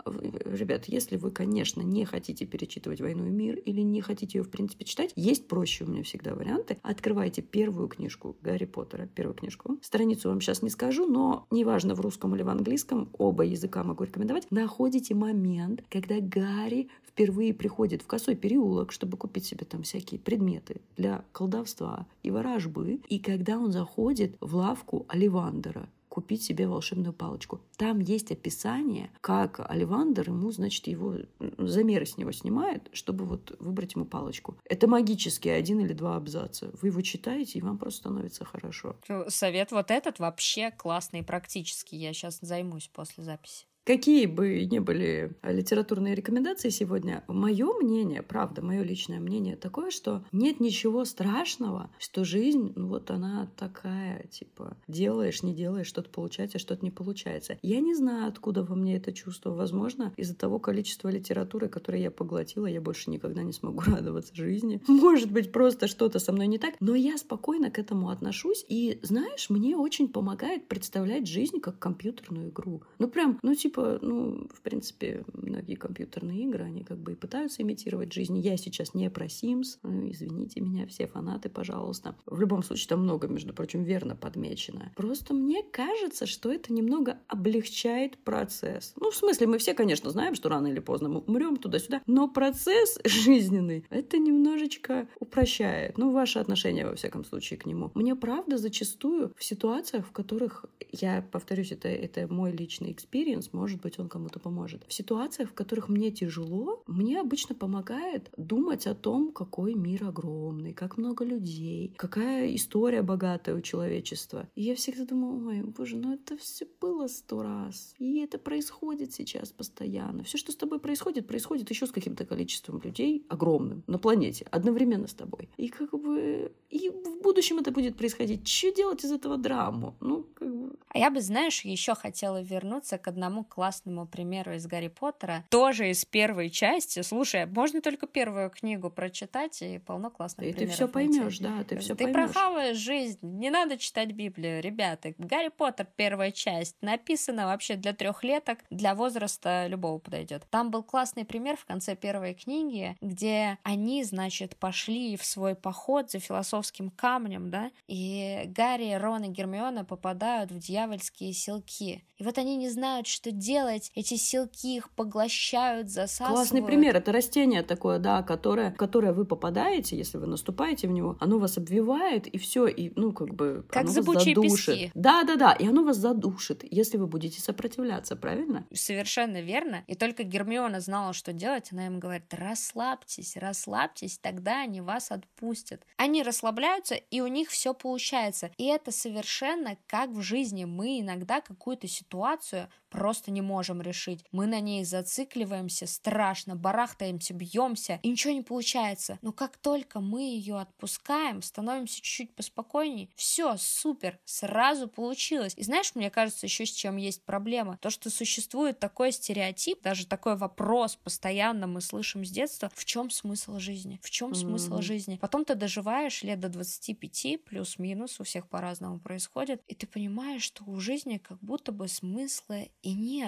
[0.44, 4.50] Ребят, если вы, конечно, не хотите перечитывать «Войну и мир» или не хотите ее, в
[4.50, 6.80] принципе, читать, есть проще у меня всегда варианты.
[6.82, 9.78] Открывайте первую книжку Гарри Поттера, первую книжку.
[9.84, 14.06] Страницу вам сейчас не скажу, но неважно, в русском или в английском, оба языка могу
[14.06, 20.20] рекомендовать, находите момент, когда Гарри впервые приходит в косой переулок, чтобы купить себе там всякие
[20.20, 21.91] предметы для колдовства
[22.24, 23.02] и ворожбы.
[23.08, 27.62] И когда он заходит в лавку Оливандера, купить себе волшебную палочку.
[27.78, 31.16] Там есть описание, как Оливандер ему, значит, его
[31.58, 34.58] замеры с него снимает, чтобы вот выбрать ему палочку.
[34.66, 36.70] Это магически один или два абзаца.
[36.82, 38.98] Вы его читаете, и вам просто становится хорошо.
[39.30, 41.96] Совет вот этот вообще классный и практический.
[41.96, 43.66] Я сейчас займусь после записи.
[43.84, 50.24] Какие бы ни были литературные рекомендации сегодня, мое мнение, правда, мое личное мнение такое, что
[50.32, 56.60] нет ничего страшного, что жизнь, ну вот она такая, типа, делаешь, не делаешь, что-то получается,
[56.60, 57.58] что-то не получается.
[57.64, 59.50] Я не знаю, откуда во мне это чувство.
[59.50, 64.80] Возможно, из-за того количества литературы, которое я поглотила, я больше никогда не смогу радоваться жизни.
[64.88, 68.64] Может быть, просто что-то со мной не так, но я спокойно к этому отношусь.
[68.70, 72.84] И, знаешь, мне очень помогает представлять жизнь как компьютерную игру.
[73.00, 77.16] Ну, прям, ну, типа, типа, ну, в принципе, многие компьютерные игры, они как бы и
[77.16, 78.38] пытаются имитировать жизнь.
[78.38, 82.16] Я сейчас не про Sims, ну, извините меня, все фанаты, пожалуйста.
[82.26, 84.92] В любом случае, там много, между прочим, верно подмечено.
[84.98, 88.94] Просто мне кажется, что это немного облегчает процесс.
[89.00, 92.28] Ну, в смысле, мы все, конечно, знаем, что рано или поздно мы умрем туда-сюда, но
[92.28, 95.98] процесс жизненный это немножечко упрощает.
[95.98, 97.92] Ну, ваше отношение, во всяком случае, к нему.
[97.94, 103.80] Мне правда зачастую в ситуациях, в которых, я повторюсь, это, это мой личный experience, может
[103.80, 104.84] быть, он кому-то поможет.
[104.88, 110.74] В ситуациях, в которых мне тяжело, мне обычно помогает думать о том, какой мир огромный,
[110.74, 114.50] как много людей, какая история богатая у человечества.
[114.56, 117.94] И я всегда думаю, ой, боже, ну это все было сто раз.
[118.00, 120.24] И это происходит сейчас постоянно.
[120.24, 125.06] Все, что с тобой происходит, происходит еще с каким-то количеством людей огромным на планете, одновременно
[125.06, 125.50] с тобой.
[125.58, 126.52] И как бы...
[126.72, 128.48] И в будущем это будет происходить.
[128.48, 129.96] Что делать из этого драму?
[130.00, 130.76] Ну, как бы...
[130.88, 135.90] А я бы, знаешь, еще хотела вернуться к одному классному примеру из Гарри Поттера, тоже
[135.90, 137.02] из первой части.
[137.02, 140.70] Слушай, можно только первую книгу прочитать, и полно классных и примеров.
[140.70, 142.16] ты все поймешь, да, ты все поймешь.
[142.16, 145.14] Ты прохаваешь жизнь, не надо читать Библию, ребята.
[145.18, 150.48] Гарри Поттер первая часть написана вообще для трехлеток, для возраста любого подойдет.
[150.50, 156.10] Там был классный пример в конце первой книги, где они, значит, пошли в свой поход
[156.10, 162.04] за философским камнем, да, и Гарри, Рон и Гермиона попадают в дьявольские селки.
[162.18, 163.92] И вот они не знают, что делать.
[163.96, 166.36] Эти селки их поглощают, засасывают.
[166.36, 166.96] Классный пример.
[166.96, 171.40] Это растение такое, да, которое, в которое вы попадаете, если вы наступаете в него, оно
[171.40, 174.76] вас обвивает, и все, и, ну, как бы, как оно вас задушит.
[174.76, 174.92] Пески.
[174.94, 178.66] Да, да, да, и оно вас задушит, если вы будете сопротивляться, правильно?
[178.74, 179.84] Совершенно верно.
[179.88, 181.70] И только Гермиона знала, что делать.
[181.72, 185.84] Она им говорит, расслабьтесь, расслабьтесь, тогда они вас отпустят.
[185.98, 188.52] Они расслабляются, и у них все получается.
[188.58, 190.66] И это совершенно как в жизни.
[190.66, 194.26] Мы иногда какую-то ситуацию просто не можем решить.
[194.32, 199.20] Мы на ней зацикливаемся, страшно, барахтаемся, бьемся, и ничего не получается.
[199.22, 205.54] Но как только мы ее отпускаем, становимся чуть-чуть поспокойнее, все, супер, сразу получилось.
[205.58, 207.78] И знаешь, мне кажется, еще с чем есть проблема.
[207.82, 213.10] То, что существует такой стереотип, даже такой вопрос постоянно мы слышим с детства, в чем
[213.10, 214.00] смысл жизни?
[214.04, 214.36] В чем mm-hmm.
[214.36, 215.18] смысл жизни?
[215.22, 220.64] Потом ты доживаешь лет до 25, плюс-минус, у всех по-разному происходит, и ты понимаешь, что
[220.66, 223.21] у жизни как будто бы смысла и нет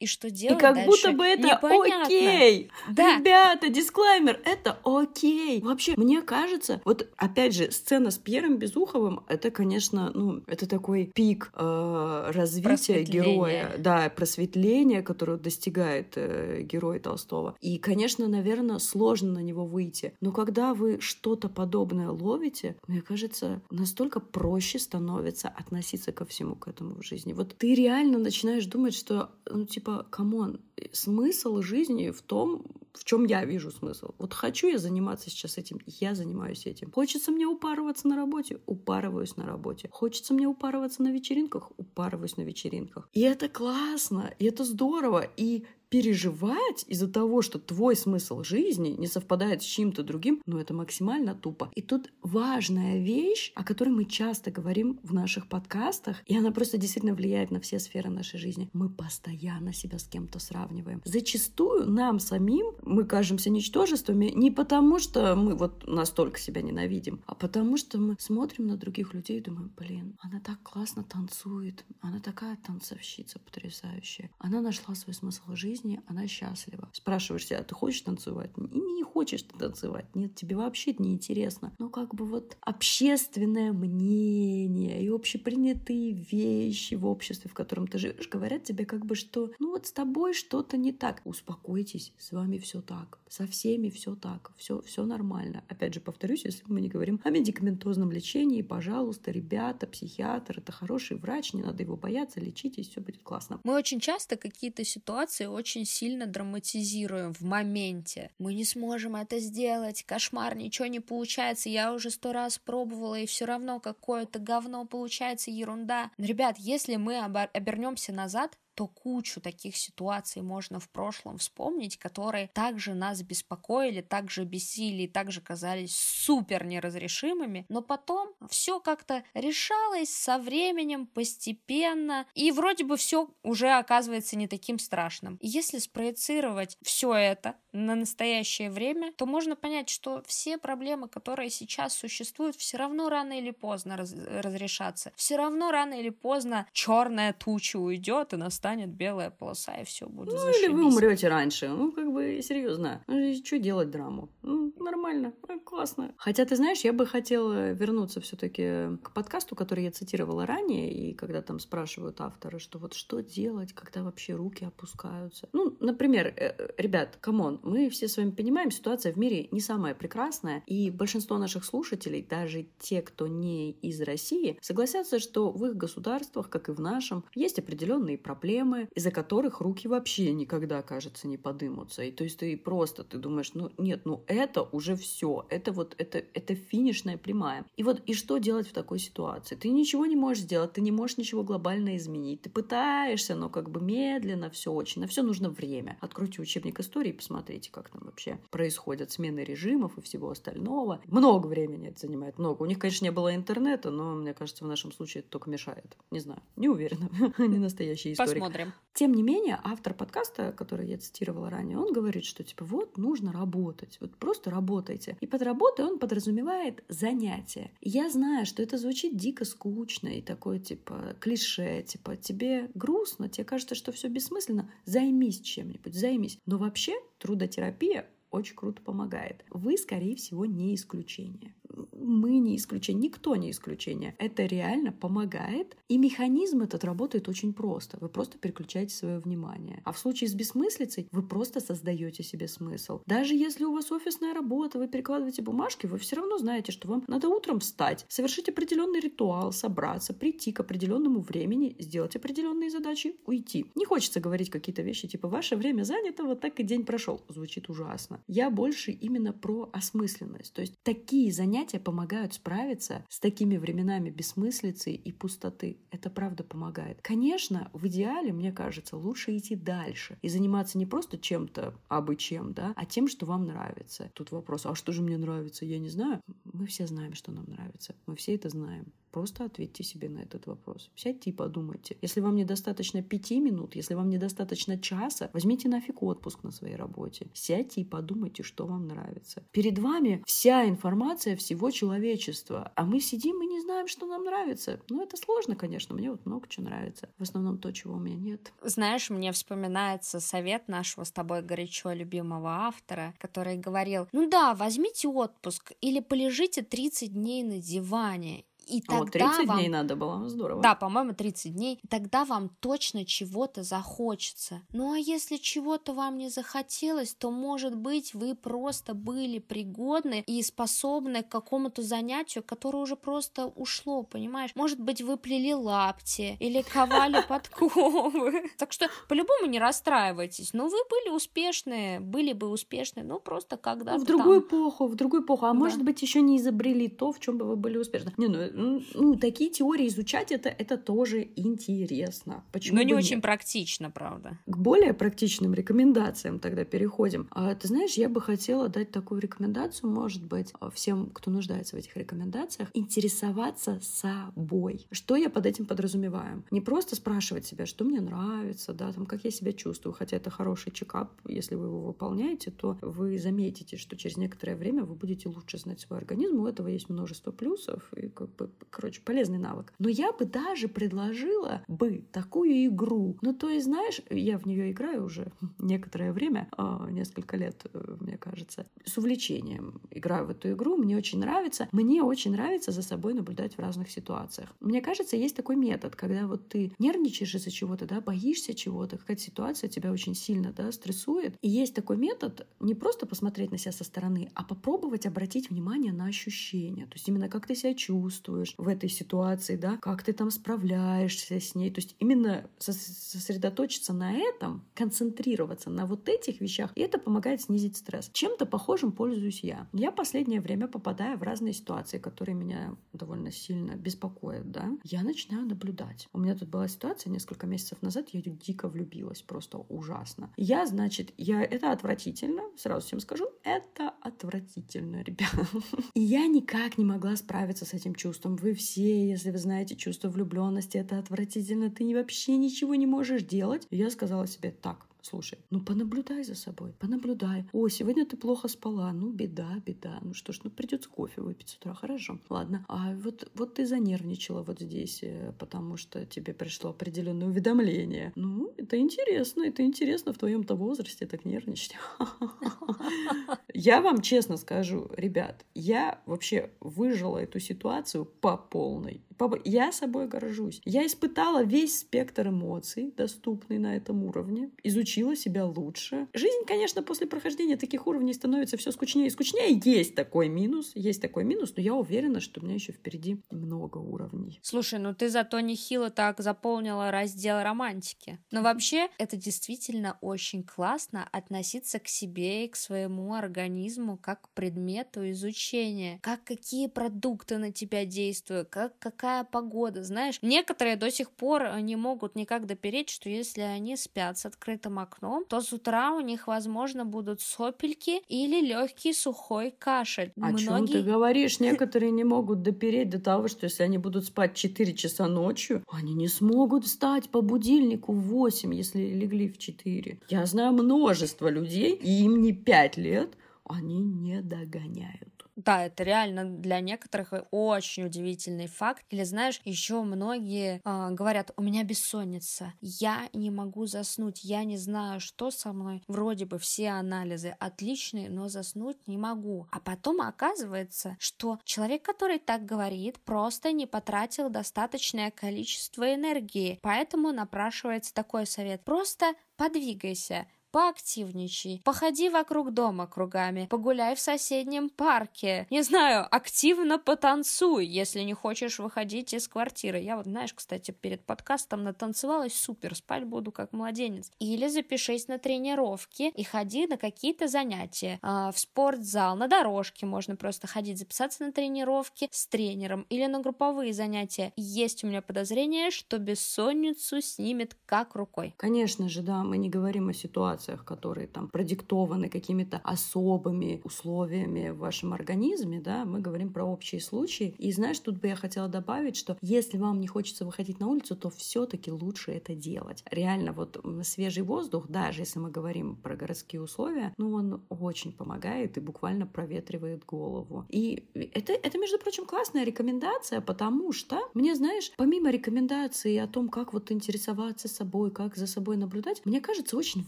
[0.00, 2.06] и что делать И как дальше, будто бы это непонятно.
[2.06, 2.70] окей.
[2.90, 3.18] Да.
[3.18, 5.60] Ребята, дисклаймер, это окей.
[5.60, 11.12] Вообще, мне кажется, вот опять же, сцена с Пьером Безуховым, это, конечно, ну, это такой
[11.14, 17.54] пик э, развития героя, да, просветления, которого достигает э, герой Толстого.
[17.60, 20.14] И, конечно, наверное, сложно на него выйти.
[20.22, 26.68] Но когда вы что-то подобное ловите, мне кажется, настолько проще становится относиться ко всему к
[26.68, 27.34] этому в жизни.
[27.34, 30.60] Вот ты реально начинаешь думать, что, ну, типа, come on,
[30.92, 34.14] смысл жизни в том, в чем я вижу смысл.
[34.18, 36.90] Вот хочу я заниматься сейчас этим, я занимаюсь этим.
[36.90, 39.88] Хочется мне упарываться на работе, упарываюсь на работе.
[39.90, 43.08] Хочется мне упарываться на вечеринках, упарываюсь на вечеринках.
[43.12, 45.28] И это классно, и это здорово.
[45.36, 50.72] И переживать из-за того, что твой смысл жизни не совпадает с чем-то другим, ну это
[50.72, 51.70] максимально тупо.
[51.74, 56.78] И тут важная вещь, о которой мы часто говорим в наших подкастах, и она просто
[56.78, 58.70] действительно влияет на все сферы нашей жизни.
[58.72, 61.02] Мы постоянно себя с кем-то сравниваем.
[61.04, 67.34] Зачастую нам самим мы кажемся ничтожествами не потому, что мы вот настолько себя ненавидим, а
[67.34, 72.20] потому что мы смотрим на других людей и думаем, блин, она так классно танцует, она
[72.20, 76.88] такая танцовщица потрясающая, она нашла свой смысл жизни, жизни она счастлива.
[76.92, 78.50] Спрашиваешь себя, ты хочешь танцевать?
[78.56, 80.06] И не хочешь ты танцевать.
[80.14, 81.72] Нет, тебе вообще это неинтересно.
[81.78, 88.28] Но как бы вот общественное мнение и общепринятые вещи в обществе, в котором ты живешь,
[88.28, 91.22] говорят тебе как бы, что ну вот с тобой что-то не так.
[91.24, 93.18] Успокойтесь, с вами все так.
[93.28, 94.52] Со всеми все так.
[94.56, 95.62] Все, все нормально.
[95.68, 101.16] Опять же, повторюсь, если мы не говорим о медикаментозном лечении, пожалуйста, ребята, психиатр, это хороший
[101.16, 103.60] врач, не надо его бояться, лечитесь, все будет классно.
[103.64, 108.30] Мы очень часто какие-то ситуации очень очень сильно драматизируем в моменте.
[108.38, 113.26] Мы не сможем это сделать, кошмар, ничего не получается, я уже сто раз пробовала, и
[113.26, 116.10] все равно какое-то говно получается, ерунда.
[116.18, 122.48] Но, ребят, если мы обернемся назад, то кучу таких ситуаций можно в прошлом вспомнить, которые
[122.48, 130.08] также нас беспокоили, также бесили и также казались супер неразрешимыми, но потом все как-то решалось
[130.08, 135.38] со временем, постепенно, и вроде бы все уже оказывается не таким страшным.
[135.42, 141.94] Если спроецировать все это на настоящее время, то можно понять, что все проблемы, которые сейчас
[141.94, 145.12] существуют, все равно рано или поздно раз разрешатся.
[145.16, 150.06] Все равно рано или поздно черная туча уйдет и настанет станет белая полоса, и все
[150.06, 150.62] будет Ну, зашибись.
[150.68, 151.68] или вы умрете раньше.
[151.68, 153.02] Ну, как бы, серьезно.
[153.08, 154.28] Ну, что делать драму?
[154.42, 156.14] Ну, нормально, ну, классно.
[156.16, 160.92] Хотя, ты знаешь, я бы хотела вернуться все таки к подкасту, который я цитировала ранее,
[160.92, 165.48] и когда там спрашивают авторы, что вот что делать, когда вообще руки опускаются.
[165.52, 169.60] Ну, например, э, ребят, come on, мы все с вами понимаем, ситуация в мире не
[169.60, 175.64] самая прекрасная, и большинство наших слушателей, даже те, кто не из России, согласятся, что в
[175.66, 180.82] их государствах, как и в нашем, есть определенные проблемы, проблемы, из-за которых руки вообще никогда,
[180.82, 182.02] кажется, не подымутся.
[182.02, 185.94] И то есть ты просто, ты думаешь, ну нет, ну это уже все, это вот,
[185.98, 187.64] это, это финишная прямая.
[187.76, 189.54] И вот, и что делать в такой ситуации?
[189.56, 192.42] Ты ничего не можешь сделать, ты не можешь ничего глобально изменить.
[192.42, 195.02] Ты пытаешься, но как бы медленно все очень.
[195.02, 195.96] На все нужно время.
[196.00, 201.00] Откройте учебник истории, посмотрите, как там вообще происходят смены режимов и всего остального.
[201.06, 202.62] Много времени это занимает, много.
[202.62, 205.96] У них, конечно, не было интернета, но мне кажется, в нашем случае это только мешает.
[206.10, 207.08] Не знаю, не уверена.
[207.38, 208.72] не настоящая история Посмотрим.
[208.92, 213.32] Тем не менее, автор подкаста, который я цитировала ранее, он говорит, что типа вот нужно
[213.32, 215.16] работать, вот просто работайте.
[215.20, 217.70] И под работой он подразумевает занятие.
[217.80, 223.28] И я знаю, что это звучит дико скучно и такое типа клише, типа тебе грустно,
[223.28, 226.38] тебе кажется, что все бессмысленно, займись чем-нибудь, займись.
[226.46, 229.44] Но вообще трудотерапия очень круто помогает.
[229.50, 231.54] Вы, скорее всего, не исключение
[231.92, 234.14] мы не исключение, никто не исключение.
[234.18, 235.76] Это реально помогает.
[235.88, 237.98] И механизм этот работает очень просто.
[238.00, 239.82] Вы просто переключаете свое внимание.
[239.84, 243.00] А в случае с бессмыслицей вы просто создаете себе смысл.
[243.06, 247.04] Даже если у вас офисная работа, вы перекладываете бумажки, вы все равно знаете, что вам
[247.06, 253.66] надо утром встать, совершить определенный ритуал, собраться, прийти к определенному времени, сделать определенные задачи, уйти.
[253.74, 257.20] Не хочется говорить какие-то вещи типа «ваше время занято, вот так и день прошел».
[257.28, 258.22] Звучит ужасно.
[258.26, 260.52] Я больше именно про осмысленность.
[260.54, 265.78] То есть такие занятия помогают справиться с такими временами бессмыслицы и пустоты.
[265.90, 267.00] Это правда помогает.
[267.02, 272.16] Конечно, в идеале, мне кажется, лучше идти дальше и заниматься не просто чем-то, а бы
[272.16, 274.10] чем, да, а тем, что вам нравится.
[274.14, 275.64] Тут вопрос, а что же мне нравится?
[275.64, 276.20] Я не знаю.
[276.44, 277.94] Мы все знаем, что нам нравится.
[278.06, 278.92] Мы все это знаем.
[279.10, 280.90] Просто ответьте себе на этот вопрос.
[280.94, 281.96] Сядьте и подумайте.
[282.00, 287.26] Если вам недостаточно пяти минут, если вам недостаточно часа, возьмите нафиг отпуск на своей работе.
[287.32, 289.42] Сядьте и подумайте, что вам нравится.
[289.50, 294.80] Перед вами вся информация всего человечества, а мы сидим и не знаем, что нам нравится.
[294.88, 295.94] Ну, это сложно, конечно.
[295.94, 297.08] Мне вот много чего нравится.
[297.18, 298.52] В основном то, чего у меня нет.
[298.62, 305.08] Знаешь, мне вспоминается совет нашего с тобой горячо любимого автора, который говорил, ну да, возьмите
[305.08, 309.58] отпуск или полежите 30 дней на диване и тогда О, 30 вам...
[309.58, 310.62] дней надо было, здорово.
[310.62, 311.80] Да, по-моему, 30 дней.
[311.88, 314.62] Тогда вам точно чего-то захочется.
[314.72, 320.42] Ну а если чего-то вам не захотелось, то, может быть, вы просто были пригодны и
[320.42, 324.50] способны к какому-то занятию, которое уже просто ушло, понимаешь?
[324.54, 328.50] Может быть, вы плели лапти или ковали подковы.
[328.56, 330.52] Так что по-любому не расстраивайтесь.
[330.52, 335.22] Ну, вы были успешные, были бы успешны, ну, просто когда-то В другую эпоху, в другую
[335.22, 335.46] эпоху.
[335.46, 338.12] А может быть, еще не изобрели то, в чем бы вы были успешны.
[338.16, 338.50] Не, ну
[338.94, 342.44] ну, такие теории изучать это, это тоже интересно.
[342.52, 343.22] Почему Но не очень нет?
[343.22, 344.38] практично, правда.
[344.46, 347.28] К более практичным рекомендациям тогда переходим.
[347.30, 351.78] А, ты знаешь, я бы хотела дать такую рекомендацию, может быть, всем, кто нуждается в
[351.78, 354.86] этих рекомендациях, интересоваться собой.
[354.90, 356.44] Что я под этим подразумеваю?
[356.50, 360.30] Не просто спрашивать себя, что мне нравится, да, там, как я себя чувствую, хотя это
[360.30, 365.28] хороший чекап, если вы его выполняете, то вы заметите, что через некоторое время вы будете
[365.28, 369.72] лучше знать свой организм, у этого есть множество плюсов, и как бы короче, полезный навык.
[369.78, 373.16] Но я бы даже предложила бы такую игру.
[373.22, 377.96] Ну, то есть, знаешь, я в нее играю уже некоторое время, а, несколько лет, э,
[378.00, 380.76] мне кажется, с увлечением играю в эту игру.
[380.76, 381.68] Мне очень нравится.
[381.72, 384.54] Мне очень нравится за собой наблюдать в разных ситуациях.
[384.60, 389.22] Мне кажется, есть такой метод, когда вот ты нервничаешь из-за чего-то, да, боишься чего-то, какая-то
[389.22, 391.36] ситуация тебя очень сильно, да, стрессует.
[391.42, 395.92] И есть такой метод не просто посмотреть на себя со стороны, а попробовать обратить внимание
[395.92, 396.86] на ощущения.
[396.86, 400.30] То есть именно как ты себя чувствуешь, чувствуешь в этой ситуации, да, как ты там
[400.30, 401.70] справляешься с ней.
[401.70, 407.76] То есть именно сосредоточиться на этом, концентрироваться на вот этих вещах, и это помогает снизить
[407.76, 408.10] стресс.
[408.12, 409.68] Чем-то похожим пользуюсь я.
[409.72, 414.70] Я последнее время попадаю в разные ситуации, которые меня довольно сильно беспокоят, да.
[414.84, 416.08] Я начинаю наблюдать.
[416.12, 420.32] У меня тут была ситуация несколько месяцев назад, я дико влюбилась, просто ужасно.
[420.36, 425.30] Я, значит, я это отвратительно, сразу всем скажу, это отвратительно, ребят.
[425.94, 428.36] И я никак не могла справиться с этим чувством чувством.
[428.36, 431.70] Вы все, если вы знаете чувство влюбленности, это отвратительно.
[431.70, 433.66] Ты вообще ничего не можешь делать.
[433.70, 437.44] И я сказала себе, так, Слушай, ну понаблюдай за собой, понаблюдай.
[437.52, 439.98] О, сегодня ты плохо спала, ну беда, беда.
[440.02, 442.18] Ну что ж, ну придется кофе выпить с утра, хорошо.
[442.28, 448.12] Ладно, а вот, вот ты занервничала вот здесь, э, потому что тебе пришло определенное уведомление.
[448.14, 451.76] Ну, это интересно, это интересно в твоем-то возрасте так нервничать.
[453.54, 459.02] Я вам честно скажу, ребят, я вообще выжила эту ситуацию по полной.
[459.44, 460.60] Я собой горжусь.
[460.64, 466.08] Я испытала весь спектр эмоций, доступный на этом уровне, изучила себя лучше.
[466.14, 469.60] Жизнь, конечно, после прохождения таких уровней становится все скучнее и скучнее.
[469.64, 473.78] Есть такой минус, есть такой минус, но я уверена, что у меня еще впереди много
[473.78, 474.38] уровней.
[474.42, 478.18] Слушай, ну ты зато нехило так заполнила раздел романтики.
[478.30, 484.28] Но вообще это действительно очень классно относиться к себе и к своему организму как к
[484.30, 485.98] предмету изучения.
[486.02, 490.18] Как какие продукты на тебя действуют, как какая какая погода, знаешь.
[490.22, 494.78] Некоторые до сих пор э, не могут никак допереть, что если они спят с открытым
[494.78, 500.12] окном, то с утра у них, возможно, будут сопельки или легкий сухой кашель.
[500.16, 500.44] О Многие...
[500.44, 501.40] чем ты говоришь?
[501.50, 505.94] Некоторые не могут допереть до того, что если они будут спать 4 часа ночью, они
[505.94, 510.00] не смогут встать по будильнику в 8, если легли в 4.
[510.08, 515.09] Я знаю множество людей, и им не 5 лет, они не догоняют.
[515.44, 518.84] Да, это реально для некоторых очень удивительный факт.
[518.90, 524.58] Или знаешь, еще многие э, говорят, у меня бессонница, я не могу заснуть, я не
[524.58, 525.82] знаю, что со мной.
[525.88, 529.48] Вроде бы все анализы отличные, но заснуть не могу.
[529.50, 536.58] А потом оказывается, что человек, который так говорит, просто не потратил достаточное количество энергии.
[536.60, 538.62] Поэтому напрашивается такой совет.
[538.64, 547.66] Просто подвигайся, поактивничай, походи вокруг дома кругами, погуляй в соседнем парке, не знаю, активно потанцуй,
[547.66, 549.78] если не хочешь выходить из квартиры.
[549.78, 554.10] Я вот, знаешь, кстати, перед подкастом натанцевалась супер, спать буду как младенец.
[554.18, 560.16] Или запишись на тренировки и ходи на какие-то занятия, а, в спортзал, на дорожке можно
[560.16, 564.32] просто ходить, записаться на тренировки с тренером или на групповые занятия.
[564.36, 568.34] Есть у меня подозрение, что бессонницу снимет как рукой.
[568.36, 574.50] Конечно же, да, мы не говорим о ситуации ситуациях, которые там продиктованы какими-то особыми условиями
[574.50, 577.34] в вашем организме, да, мы говорим про общие случаи.
[577.38, 580.96] И знаешь, тут бы я хотела добавить, что если вам не хочется выходить на улицу,
[580.96, 582.84] то все-таки лучше это делать.
[582.90, 588.56] Реально, вот свежий воздух, даже если мы говорим про городские условия, ну, он очень помогает
[588.56, 590.44] и буквально проветривает голову.
[590.48, 596.28] И это, это между прочим, классная рекомендация, потому что мне, знаешь, помимо рекомендаций о том,
[596.28, 599.84] как вот интересоваться собой, как за собой наблюдать, мне кажется, очень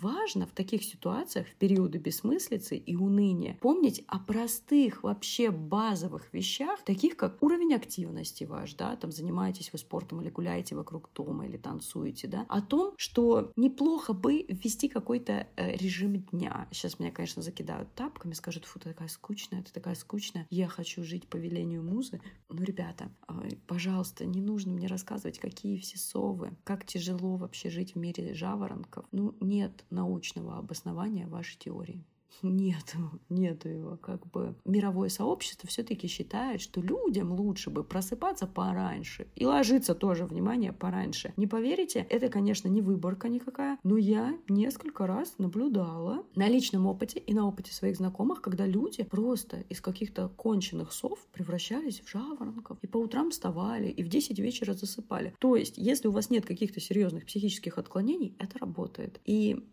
[0.03, 6.33] важно важно в таких ситуациях, в периоды бессмыслицы и уныния, помнить о простых, вообще базовых
[6.33, 11.47] вещах, таких как уровень активности ваш, да, там занимаетесь вы спортом или гуляете вокруг дома
[11.47, 16.69] или танцуете, да, о том, что неплохо бы ввести какой-то э, режим дня.
[16.73, 21.05] Сейчас меня, конечно, закидают тапками, скажут, фу, ты такая скучная, ты такая скучная, я хочу
[21.05, 22.21] жить по велению музы.
[22.49, 27.95] Ну, ребята, э, пожалуйста, не нужно мне рассказывать, какие все совы, как тяжело вообще жить
[27.95, 29.05] в мире жаворонков.
[29.13, 32.05] Ну, нет научно научного обоснования вашей теории.
[32.43, 32.95] Нет,
[33.29, 33.97] нет его.
[33.97, 40.25] Как бы мировое сообщество все-таки считает, что людям лучше бы просыпаться пораньше и ложиться тоже,
[40.25, 41.33] внимание, пораньше.
[41.37, 47.19] Не поверите, это, конечно, не выборка никакая, но я несколько раз наблюдала на личном опыте
[47.19, 52.79] и на опыте своих знакомых, когда люди просто из каких-то конченых сов превращались в жаворонков
[52.83, 55.35] и по утрам вставали и в 10 вечера засыпали.
[55.39, 59.21] То есть, если у вас нет каких-то серьезных психических отклонений, это работает.
[59.25, 59.65] И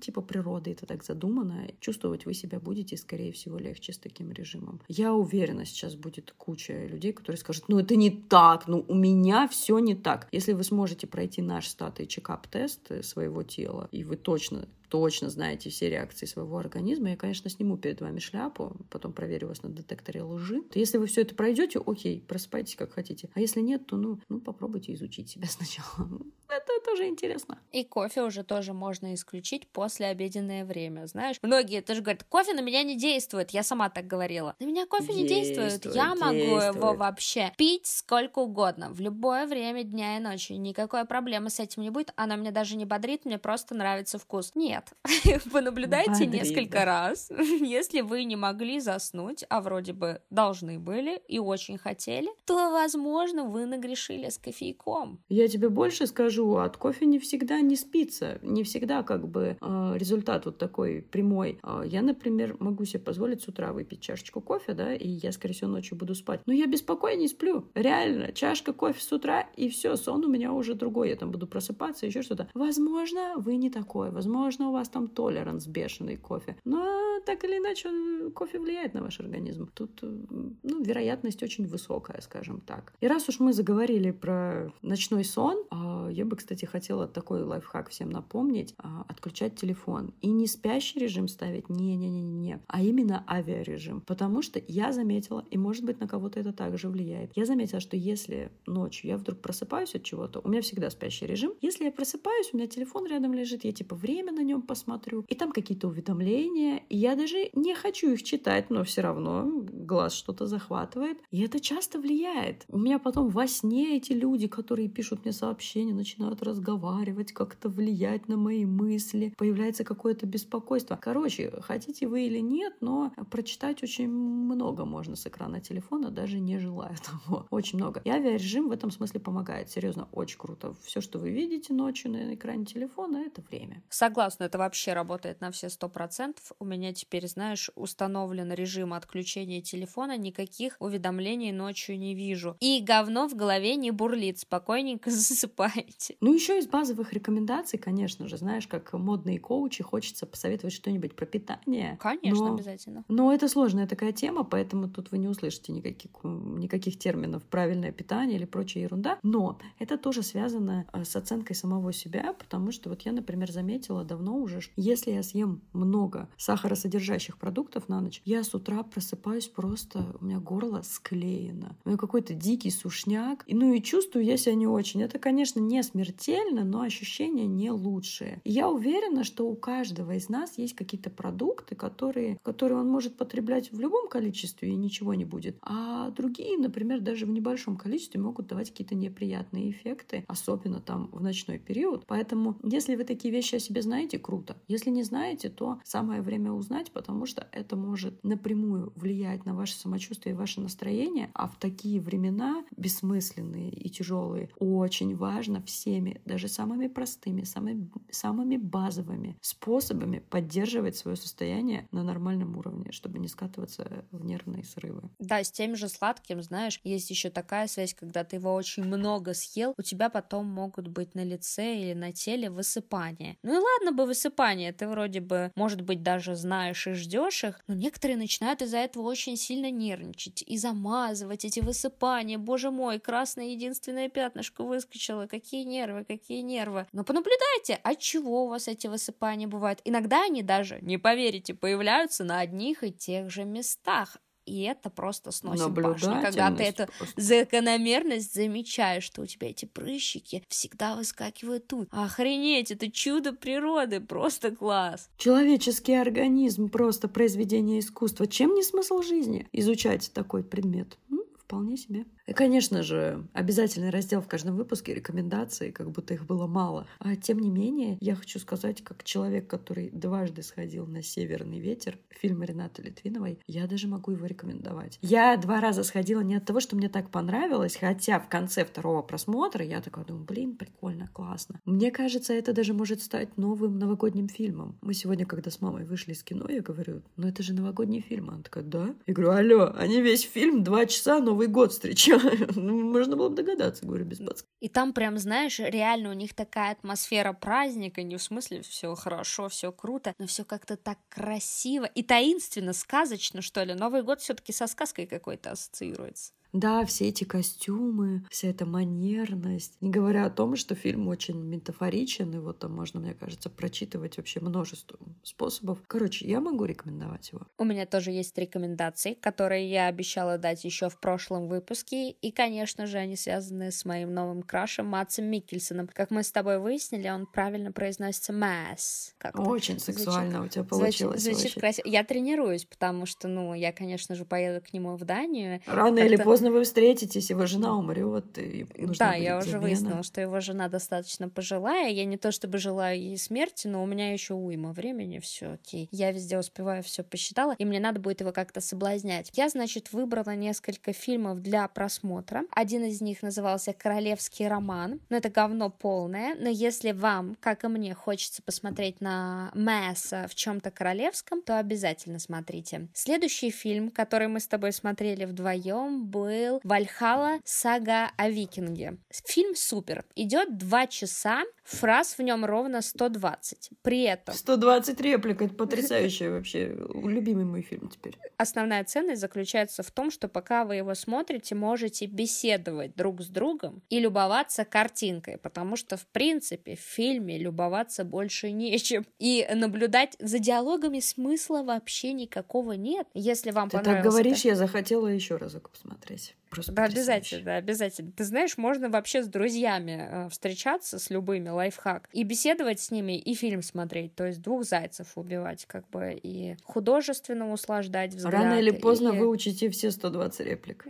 [0.00, 1.68] типа природы это так задумано.
[1.80, 4.80] Чувствовать вы себя будете, скорее всего, легче с таким режимом.
[4.88, 9.48] Я уверена, сейчас будет куча людей, которые скажут, ну это не так, ну у меня
[9.48, 10.28] все не так.
[10.32, 15.90] Если вы сможете пройти наш статый чекап-тест своего тела, и вы точно точно знаете все
[15.90, 20.62] реакции своего организма, я, конечно, сниму перед вами шляпу, потом проверю вас на детекторе лжи.
[20.62, 23.30] То если вы все это пройдете, окей, просыпайтесь как хотите.
[23.34, 26.08] А если нет, то ну, ну попробуйте изучить себя сначала.
[26.48, 27.58] Это тоже интересно.
[27.72, 31.06] И кофе уже тоже можно исключить после обеденное время.
[31.06, 33.50] Знаешь, многие тоже говорят, кофе на меня не действует.
[33.50, 34.56] Я сама так говорила.
[34.58, 35.94] На меня кофе действует, не действует.
[35.94, 36.74] Я могу действует.
[36.74, 40.52] его вообще пить сколько угодно, в любое время дня и ночи.
[40.52, 42.12] Никакой проблемы с этим не будет.
[42.16, 44.52] Она меня даже не бодрит, мне просто нравится вкус.
[44.54, 45.42] Нет, нет.
[45.52, 47.30] Понаблюдайте Бодрит, несколько раз.
[47.60, 53.44] Если вы не могли заснуть, а вроде бы должны были и очень хотели, то, возможно,
[53.44, 55.20] вы нагрешили с кофейком.
[55.28, 58.38] Я тебе больше скажу, от кофе не всегда не спится.
[58.42, 61.58] Не всегда как бы э, результат вот такой прямой.
[61.62, 65.54] Э, я, например, могу себе позволить с утра выпить чашечку кофе, да, и я, скорее
[65.54, 66.40] всего, ночью буду спать.
[66.46, 67.66] Но я беспокойнее сплю.
[67.74, 71.10] Реально, чашка кофе с утра, и все, сон у меня уже другой.
[71.10, 72.48] Я там буду просыпаться, еще что-то.
[72.54, 74.10] Возможно, вы не такой.
[74.10, 76.56] Возможно, у вас там толеранс бешеный кофе.
[76.64, 79.70] Но так или иначе кофе влияет на ваш организм.
[79.74, 82.94] Тут ну, вероятность очень высокая, скажем так.
[83.00, 87.90] И раз уж мы заговорили про ночной сон, а, я бы, кстати, хотела такой лайфхак
[87.90, 88.74] всем напомнить.
[88.78, 90.14] А, отключать телефон.
[90.20, 94.00] И не спящий режим ставить, не-не-не-не, а именно авиарежим.
[94.02, 97.96] Потому что я заметила, и может быть на кого-то это также влияет, я заметила, что
[97.96, 102.50] если ночью я вдруг просыпаюсь от чего-то, у меня всегда спящий режим, если я просыпаюсь,
[102.52, 106.82] у меня телефон рядом лежит, я типа время на нем посмотрю, и там какие-то уведомления,
[106.90, 111.18] Я даже не хочу их читать, но все равно глаз что-то захватывает.
[111.30, 112.64] И это часто влияет.
[112.68, 118.28] У меня потом во сне эти люди, которые пишут мне сообщения, начинают разговаривать, как-то влиять
[118.28, 119.34] на мои мысли.
[119.36, 120.98] Появляется какое-то беспокойство.
[121.00, 126.58] Короче, хотите вы или нет, но прочитать очень много можно с экрана телефона, даже не
[126.58, 127.46] желая того.
[127.50, 128.00] Очень много.
[128.04, 129.70] И авиарежим в этом смысле помогает.
[129.70, 130.74] Серьезно, очень круто.
[130.82, 133.82] Все, что вы видите ночью на экране телефона, это время.
[133.88, 136.52] Согласна, это вообще работает на все сто процентов.
[136.58, 142.56] У меня теперь, знаешь, установлен режим отключения телефона, никаких уведомлений ночью не вижу.
[142.60, 146.16] И говно в голове не бурлит, спокойненько засыпаете.
[146.20, 151.26] Ну, еще из базовых рекомендаций, конечно же, знаешь, как модные коучи, хочется посоветовать что-нибудь про
[151.26, 151.98] питание.
[152.00, 153.04] Конечно, но, обязательно.
[153.08, 158.38] Но это сложная такая тема, поэтому тут вы не услышите никаких, никаких терминов правильное питание
[158.38, 159.18] или прочая ерунда.
[159.22, 164.04] Но это тоже связано э, с оценкой самого себя, потому что вот я, например, заметила
[164.04, 170.16] давно уже, если я съем много сахаросодержащих продуктов на ночь, я с утра просыпаюсь просто,
[170.20, 171.76] у меня горло склеено.
[171.84, 173.44] У меня какой-то дикий сушняк.
[173.46, 175.02] И, ну и чувствую я себя не очень.
[175.02, 178.40] Это, конечно, не смертельно, но ощущения не лучшие.
[178.44, 183.16] И я уверена, что у каждого из нас есть какие-то продукты, которые, которые он может
[183.16, 185.56] потреблять в любом количестве и ничего не будет.
[185.62, 191.20] А другие, например, даже в небольшом количестве могут давать какие-то неприятные эффекты, особенно там в
[191.20, 192.04] ночной период.
[192.06, 194.56] Поэтому, если вы такие вещи о себе знаете, круто.
[194.68, 199.74] Если не знаете, то самое время узнать, потому что это может напрямую влиять на ваше
[199.74, 201.30] самочувствие и ваше настроение.
[201.32, 208.58] А в такие времена бессмысленные и тяжелые очень важно всеми, даже самыми простыми, самыми, самыми
[208.58, 215.08] базовыми способами поддерживать свое состояние на нормальном уровне, чтобы не скатываться в нервные срывы.
[215.18, 219.32] Да, с тем же сладким, знаешь, есть еще такая связь, когда ты его очень много
[219.32, 223.38] съел, у тебя потом могут быть на лице или на теле высыпания.
[223.42, 227.60] Ну и ладно бы высыпания, ты вроде бы, может быть, даже знаешь и ждешь их,
[227.68, 232.38] но некоторые начинают из-за этого очень сильно нервничать и замазывать эти высыпания.
[232.38, 235.26] Боже мой, красное единственное пятнышко выскочило.
[235.26, 236.86] Какие нервы, какие нервы.
[236.92, 239.80] Но понаблюдайте, от чего у вас эти высыпания бывают.
[239.84, 244.16] Иногда они даже, не поверите, появляются на одних и тех же местах
[244.48, 246.22] и это просто сносит башню.
[246.22, 247.20] Когда ты эту просто.
[247.20, 251.88] закономерность замечаешь, что у тебя эти прыщики всегда выскакивают тут.
[251.92, 255.10] Охренеть, это чудо природы, просто класс.
[255.18, 258.26] Человеческий организм, просто произведение искусства.
[258.26, 260.98] Чем не смысл жизни изучать такой предмет?
[261.10, 261.20] М?
[261.38, 262.04] Вполне себе.
[262.28, 266.86] И, конечно же, обязательный раздел в каждом выпуске рекомендации, как будто их было мало.
[266.98, 271.98] А тем не менее, я хочу сказать, как человек, который дважды сходил на «Северный ветер»,
[272.10, 274.98] фильм Ренаты Литвиновой, я даже могу его рекомендовать.
[275.00, 279.00] Я два раза сходила не от того, что мне так понравилось, хотя в конце второго
[279.02, 281.60] просмотра я такая думаю, блин, прикольно, классно.
[281.64, 284.76] Мне кажется, это даже может стать новым новогодним фильмом.
[284.82, 288.28] Мы сегодня, когда с мамой вышли из кино, я говорю, ну это же новогодний фильм.
[288.28, 288.94] Она такая, да?
[289.06, 292.17] Я говорю, алло, они весь фильм два часа Новый год встречают.
[292.56, 294.48] Ну, можно было бы догадаться, говорю, без подсказки.
[294.60, 299.48] И там прям, знаешь, реально у них такая атмосфера праздника, не в смысле все хорошо,
[299.48, 303.74] все круто, но все как-то так красиво и таинственно, сказочно, что ли.
[303.74, 306.32] Новый год все-таки со сказкой какой-то ассоциируется.
[306.52, 309.76] Да, все эти костюмы, вся эта манерность.
[309.80, 314.16] Не говоря о том, что фильм очень метафоричен, и вот там можно, мне кажется, прочитывать
[314.16, 315.78] вообще множество способов.
[315.86, 317.42] Короче, я могу рекомендовать его.
[317.58, 322.86] У меня тоже есть рекомендации, которые я обещала дать еще в прошлом выпуске, и, конечно
[322.86, 325.88] же, они связаны с моим новым крашем Матсом Миккельсоном.
[325.88, 329.14] Как мы с тобой выяснили, он правильно произносится Масс.
[329.34, 331.22] Очень сексуально звучит, у тебя получилось.
[331.22, 331.86] Звучит, звучит красиво.
[331.86, 335.60] Я тренируюсь, потому что, ну, я, конечно же, поеду к нему в Данию.
[335.66, 338.64] Рано или поздно поздно вы встретитесь, его жена умрет, и
[338.98, 341.90] Да, я уже выяснила, что его жена достаточно пожилая.
[341.90, 345.88] Я не то чтобы желаю ей смерти, но у меня еще уйма времени, все окей.
[345.90, 349.30] Я везде успеваю, все посчитала, и мне надо будет его как-то соблазнять.
[349.34, 352.44] Я, значит, выбрала несколько фильмов для просмотра.
[352.52, 355.00] Один из них назывался «Королевский роман».
[355.08, 356.36] Но это говно полное.
[356.36, 362.20] Но если вам, как и мне, хочется посмотреть на Месса в чем-то королевском, то обязательно
[362.20, 362.86] смотрите.
[362.94, 368.98] Следующий фильм, который мы с тобой смотрели вдвоем, был был Вальхала сага о викинге.
[369.26, 370.04] Фильм супер.
[370.14, 373.70] Идет два часа, фраз в нем ровно 120.
[373.82, 374.34] При этом...
[374.34, 376.76] 120 реплик, это потрясающий вообще.
[376.94, 378.18] Любимый мой фильм теперь.
[378.36, 383.82] Основная ценность заключается в том, что пока вы его смотрите, можете беседовать друг с другом
[383.88, 389.06] и любоваться картинкой, потому что, в принципе, в фильме любоваться больше нечем.
[389.18, 393.06] И наблюдать за диалогами смысла вообще никакого нет.
[393.14, 394.48] Если вам Ты так говоришь, это...
[394.48, 396.37] я захотела еще разок посмотреть связь.
[396.50, 398.12] Просто да, обязательно, да, обязательно.
[398.12, 403.18] Ты знаешь, можно вообще с друзьями э, встречаться, с любыми, лайфхак, и беседовать с ними,
[403.18, 408.32] и фильм смотреть, то есть двух зайцев убивать, как бы, и художественно услаждать взгляд.
[408.32, 409.18] Рано или поздно и...
[409.18, 410.86] выучите все 120 реплик.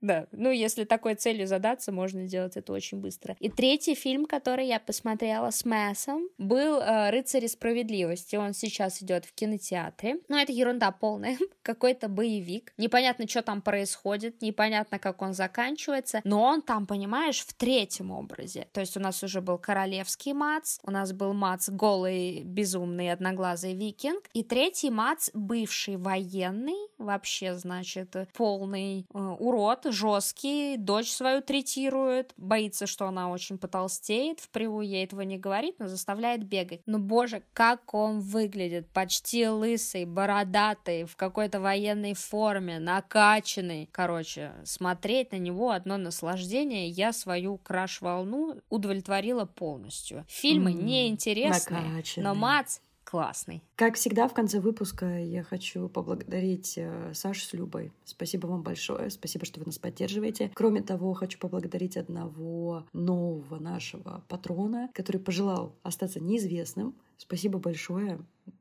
[0.00, 3.36] Да, ну если такой целью задаться, можно делать это очень быстро.
[3.40, 8.36] И третий фильм, который я посмотрела с Мэсом, был э, «Рыцари справедливости».
[8.36, 10.18] Он сейчас идет в кинотеатре.
[10.28, 11.38] Ну, это ерунда полная.
[11.62, 12.74] Какой-то боевик.
[12.76, 18.68] Непонятно, что там происходит, непонятно, как он заканчивается, но он там, понимаешь, в третьем образе.
[18.72, 23.74] То есть у нас уже был королевский Мац, у нас был Мац голый, безумный, одноглазый
[23.74, 32.32] викинг, и третий Мац бывший военный, вообще, значит, полный э, урод, жесткий, дочь свою третирует,
[32.36, 36.80] боится, что она очень потолстеет, впрямую ей этого не говорит, но заставляет бегать.
[36.86, 43.88] Ну, боже, как он выглядит, почти лысый, бородатый, в какой-то военной форме, накачанный.
[43.92, 50.24] Короче, смотреть на него одно наслаждение, я свою краш-волну удовлетворила полностью.
[50.28, 52.24] Фильмы mm, неинтересные, накачанный.
[52.24, 53.62] но Мац классный.
[53.76, 57.92] Как всегда, в конце выпуска я хочу поблагодарить э, Сашу с Любой.
[58.04, 59.10] Спасибо вам большое.
[59.10, 60.50] Спасибо, что вы нас поддерживаете.
[60.54, 66.96] Кроме того, хочу поблагодарить одного нового нашего патрона, который пожелал остаться неизвестным.
[67.16, 68.18] Спасибо большое.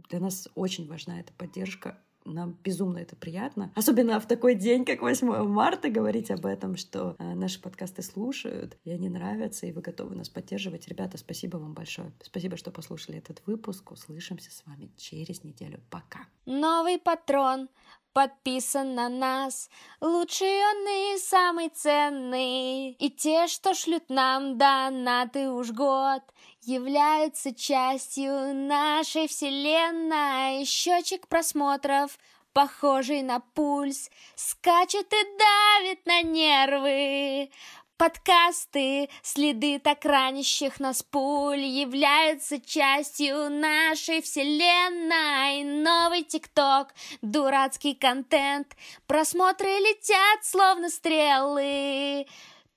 [0.10, 3.72] Для нас очень важна эта поддержка нам безумно это приятно.
[3.76, 8.78] Особенно в такой день, как 8 марта, говорить об этом, что э, наши подкасты слушают,
[8.84, 10.88] и они нравятся, и вы готовы нас поддерживать.
[10.88, 12.12] Ребята, спасибо вам большое.
[12.22, 13.92] Спасибо, что послушали этот выпуск.
[13.92, 15.80] Услышимся с вами через неделю.
[15.90, 16.28] Пока.
[16.46, 17.70] Новый патрон
[18.14, 19.70] подписан на нас.
[20.00, 22.92] Лучший он и самый ценный.
[22.92, 26.22] И те, что шлют нам донаты уж год,
[26.66, 30.66] являются частью нашей вселенной.
[30.66, 32.18] Счетчик просмотров
[32.54, 37.50] похожий на пульс, скачет и давит на нервы.
[37.98, 45.64] Подкасты, следы так ранящих нас пуль являются частью нашей вселенной.
[45.64, 48.76] Новый тикток, дурацкий контент,
[49.08, 52.26] просмотры летят словно стрелы.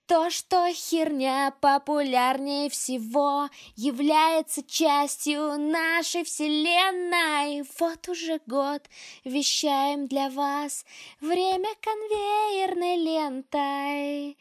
[0.07, 7.64] То, что херня популярнее всего, является частью нашей вселенной.
[7.80, 8.82] Вот уже год
[9.24, 10.84] вещаем для вас
[11.20, 14.38] время конвейерной лентой.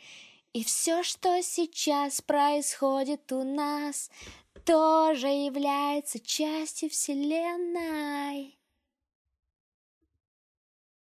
[0.53, 4.11] И все, что сейчас происходит у нас,
[4.65, 8.55] тоже является частью Вселенной.